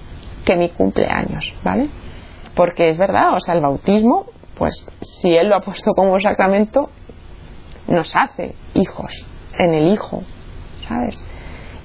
que 0.46 0.56
mi 0.56 0.70
cumpleaños, 0.70 1.54
¿vale? 1.64 1.90
Porque 2.56 2.90
es 2.90 2.98
verdad, 2.98 3.36
o 3.36 3.40
sea, 3.40 3.56
el 3.56 3.62
bautismo, 3.62 4.26
pues 4.60 4.92
si 5.02 5.36
Él 5.36 5.48
lo 5.48 5.56
ha 5.56 5.62
puesto 5.62 5.94
como 5.94 6.20
sacramento, 6.20 6.90
nos 7.88 8.14
hace 8.16 8.56
hijos 8.76 9.26
en 9.58 9.74
el 9.74 9.88
Hijo, 9.94 10.22
¿sabes? 10.80 11.26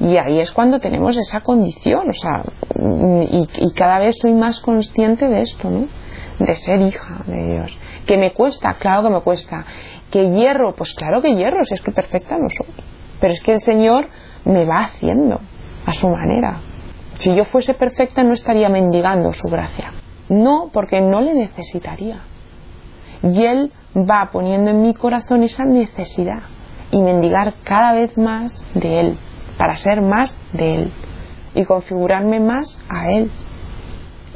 Y 0.00 0.16
ahí 0.18 0.40
es 0.40 0.50
cuando 0.50 0.80
tenemos 0.80 1.16
esa 1.16 1.40
condición, 1.40 2.10
o 2.10 2.12
sea, 2.12 2.42
y, 3.30 3.48
y, 3.64 3.72
cada 3.74 4.00
vez 4.00 4.16
soy 4.20 4.34
más 4.34 4.60
consciente 4.60 5.28
de 5.28 5.42
esto, 5.42 5.70
¿no? 5.70 5.86
De 6.44 6.54
ser 6.56 6.80
hija 6.80 7.22
de 7.26 7.52
Dios. 7.52 7.78
Que 8.04 8.18
me 8.18 8.32
cuesta, 8.32 8.74
claro 8.74 9.04
que 9.04 9.10
me 9.10 9.20
cuesta. 9.20 9.64
Que 10.10 10.30
hierro, 10.30 10.74
pues 10.74 10.94
claro 10.94 11.22
que 11.22 11.34
hierro, 11.36 11.64
si 11.64 11.74
es 11.74 11.80
que 11.80 11.92
perfecta 11.92 12.36
no 12.36 12.48
soy. 12.50 12.74
Pero 13.20 13.32
es 13.32 13.40
que 13.40 13.52
el 13.52 13.60
Señor 13.60 14.08
me 14.44 14.64
va 14.64 14.80
haciendo 14.80 15.40
a 15.86 15.92
su 15.92 16.08
manera. 16.08 16.60
Si 17.14 17.34
yo 17.34 17.44
fuese 17.44 17.74
perfecta 17.74 18.24
no 18.24 18.32
estaría 18.32 18.68
mendigando 18.68 19.32
su 19.32 19.46
gracia. 19.48 19.92
No, 20.28 20.70
porque 20.72 21.00
no 21.00 21.20
le 21.20 21.34
necesitaría. 21.34 22.33
Y 23.24 23.44
Él 23.44 23.72
va 23.96 24.30
poniendo 24.30 24.70
en 24.70 24.82
mi 24.82 24.94
corazón 24.94 25.42
esa 25.42 25.64
necesidad 25.64 26.42
y 26.90 27.00
mendigar 27.00 27.54
cada 27.64 27.92
vez 27.92 28.16
más 28.16 28.66
de 28.74 29.00
Él, 29.00 29.18
para 29.58 29.76
ser 29.76 30.02
más 30.02 30.40
de 30.52 30.74
Él 30.74 30.92
y 31.54 31.64
configurarme 31.64 32.40
más 32.40 32.80
a 32.88 33.10
Él. 33.10 33.30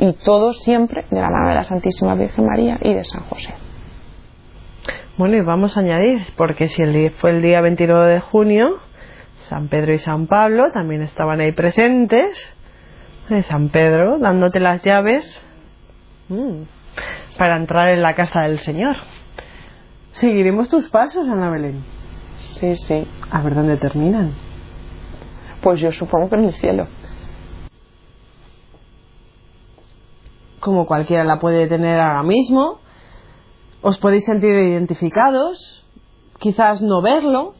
Y 0.00 0.12
todo 0.24 0.52
siempre 0.52 1.04
de 1.10 1.20
la 1.20 1.28
mano 1.28 1.48
de 1.48 1.54
la 1.54 1.64
Santísima 1.64 2.14
Virgen 2.14 2.46
María 2.46 2.78
y 2.80 2.94
de 2.94 3.04
San 3.04 3.22
José. 3.24 3.54
Bueno, 5.16 5.36
y 5.36 5.40
vamos 5.40 5.76
a 5.76 5.80
añadir, 5.80 6.22
porque 6.36 6.68
si 6.68 6.80
el 6.82 6.92
día, 6.92 7.10
fue 7.20 7.30
el 7.30 7.42
día 7.42 7.60
29 7.60 8.14
de 8.14 8.20
junio, 8.20 8.78
San 9.48 9.68
Pedro 9.68 9.92
y 9.92 9.98
San 9.98 10.26
Pablo 10.28 10.70
también 10.72 11.02
estaban 11.02 11.40
ahí 11.40 11.52
presentes 11.52 12.54
San 13.42 13.68
Pedro 13.68 14.18
dándote 14.18 14.58
las 14.58 14.82
llaves 14.82 15.44
mm, 16.28 16.62
para 17.38 17.56
entrar 17.56 17.88
en 17.88 18.02
la 18.02 18.14
casa 18.14 18.40
del 18.42 18.58
Señor. 18.58 18.96
Seguiremos 20.12 20.68
tus 20.68 20.88
pasos, 20.88 21.28
Ana 21.28 21.50
Belén. 21.50 21.84
Sí, 22.38 22.74
sí. 22.74 23.06
A 23.30 23.42
ver 23.42 23.54
dónde 23.54 23.76
terminan. 23.76 24.34
Pues 25.62 25.80
yo 25.80 25.92
supongo 25.92 26.28
que 26.28 26.36
en 26.36 26.44
el 26.44 26.52
cielo. 26.52 26.88
Como 30.60 30.86
cualquiera 30.86 31.24
la 31.24 31.38
puede 31.38 31.68
tener 31.68 32.00
ahora 32.00 32.22
mismo. 32.22 32.80
Os 33.80 33.98
podéis 33.98 34.24
sentir 34.24 34.50
identificados. 34.50 35.84
Quizás 36.38 36.82
no 36.82 37.02
verlo, 37.02 37.54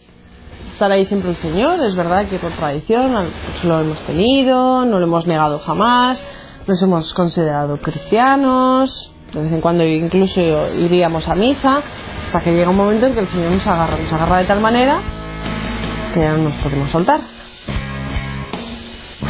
estar 0.69 0.93
ahí 0.93 1.05
siempre 1.05 1.31
el 1.31 1.37
Señor. 1.37 1.81
Es 1.81 1.97
verdad 1.97 2.29
que 2.29 2.39
por 2.39 2.53
tradición 2.53 3.13
pues, 3.13 3.65
lo 3.65 3.81
hemos 3.81 4.01
tenido, 4.03 4.85
no 4.85 4.99
lo 4.99 5.07
hemos 5.07 5.27
negado 5.27 5.59
jamás, 5.59 6.23
nos 6.67 6.83
hemos 6.83 7.13
considerado 7.15 7.79
cristianos, 7.79 9.13
de 9.33 9.43
vez 9.43 9.53
en 9.53 9.61
cuando 9.61 9.85
incluso 9.85 10.41
iríamos 10.75 11.29
a 11.29 11.35
misa, 11.35 11.83
hasta 12.27 12.41
que 12.41 12.53
llega 12.53 12.71
un 12.71 12.77
momento 12.77 13.07
en 13.07 13.15
que 13.15 13.21
el 13.21 13.27
Señor 13.27 13.53
nos 13.53 13.67
agarra, 13.67 13.97
nos 13.97 14.13
agarra 14.13 14.39
de 14.39 14.45
tal 14.45 14.61
manera 14.61 15.01
que 16.13 16.21
ya 16.21 16.33
no 16.33 16.45
nos 16.45 16.57
podemos 16.57 16.91
soltar. 16.91 17.21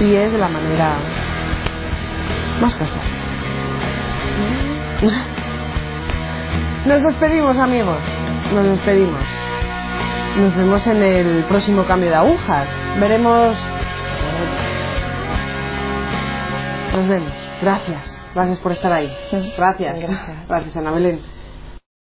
Y 0.00 0.14
es 0.14 0.32
de 0.32 0.38
la 0.38 0.48
manera 0.48 0.96
más 2.60 2.74
casual. 2.74 3.08
Nos 6.86 7.02
despedimos 7.02 7.58
amigos, 7.58 7.98
nos 8.54 8.64
despedimos. 8.64 9.22
Nos 10.38 10.56
vemos 10.56 10.86
en 10.86 11.02
el 11.02 11.44
próximo 11.44 11.84
cambio 11.84 12.08
de 12.08 12.14
agujas. 12.14 12.72
Veremos. 12.98 13.56
Nos 16.94 17.08
vemos. 17.08 17.32
Gracias. 17.60 18.22
Gracias 18.34 18.60
por 18.60 18.72
estar 18.72 18.92
ahí. 18.92 19.12
Gracias. 19.56 19.98
Gracias, 20.48 20.76
Ana 20.76 20.90
Belén. 20.92 21.37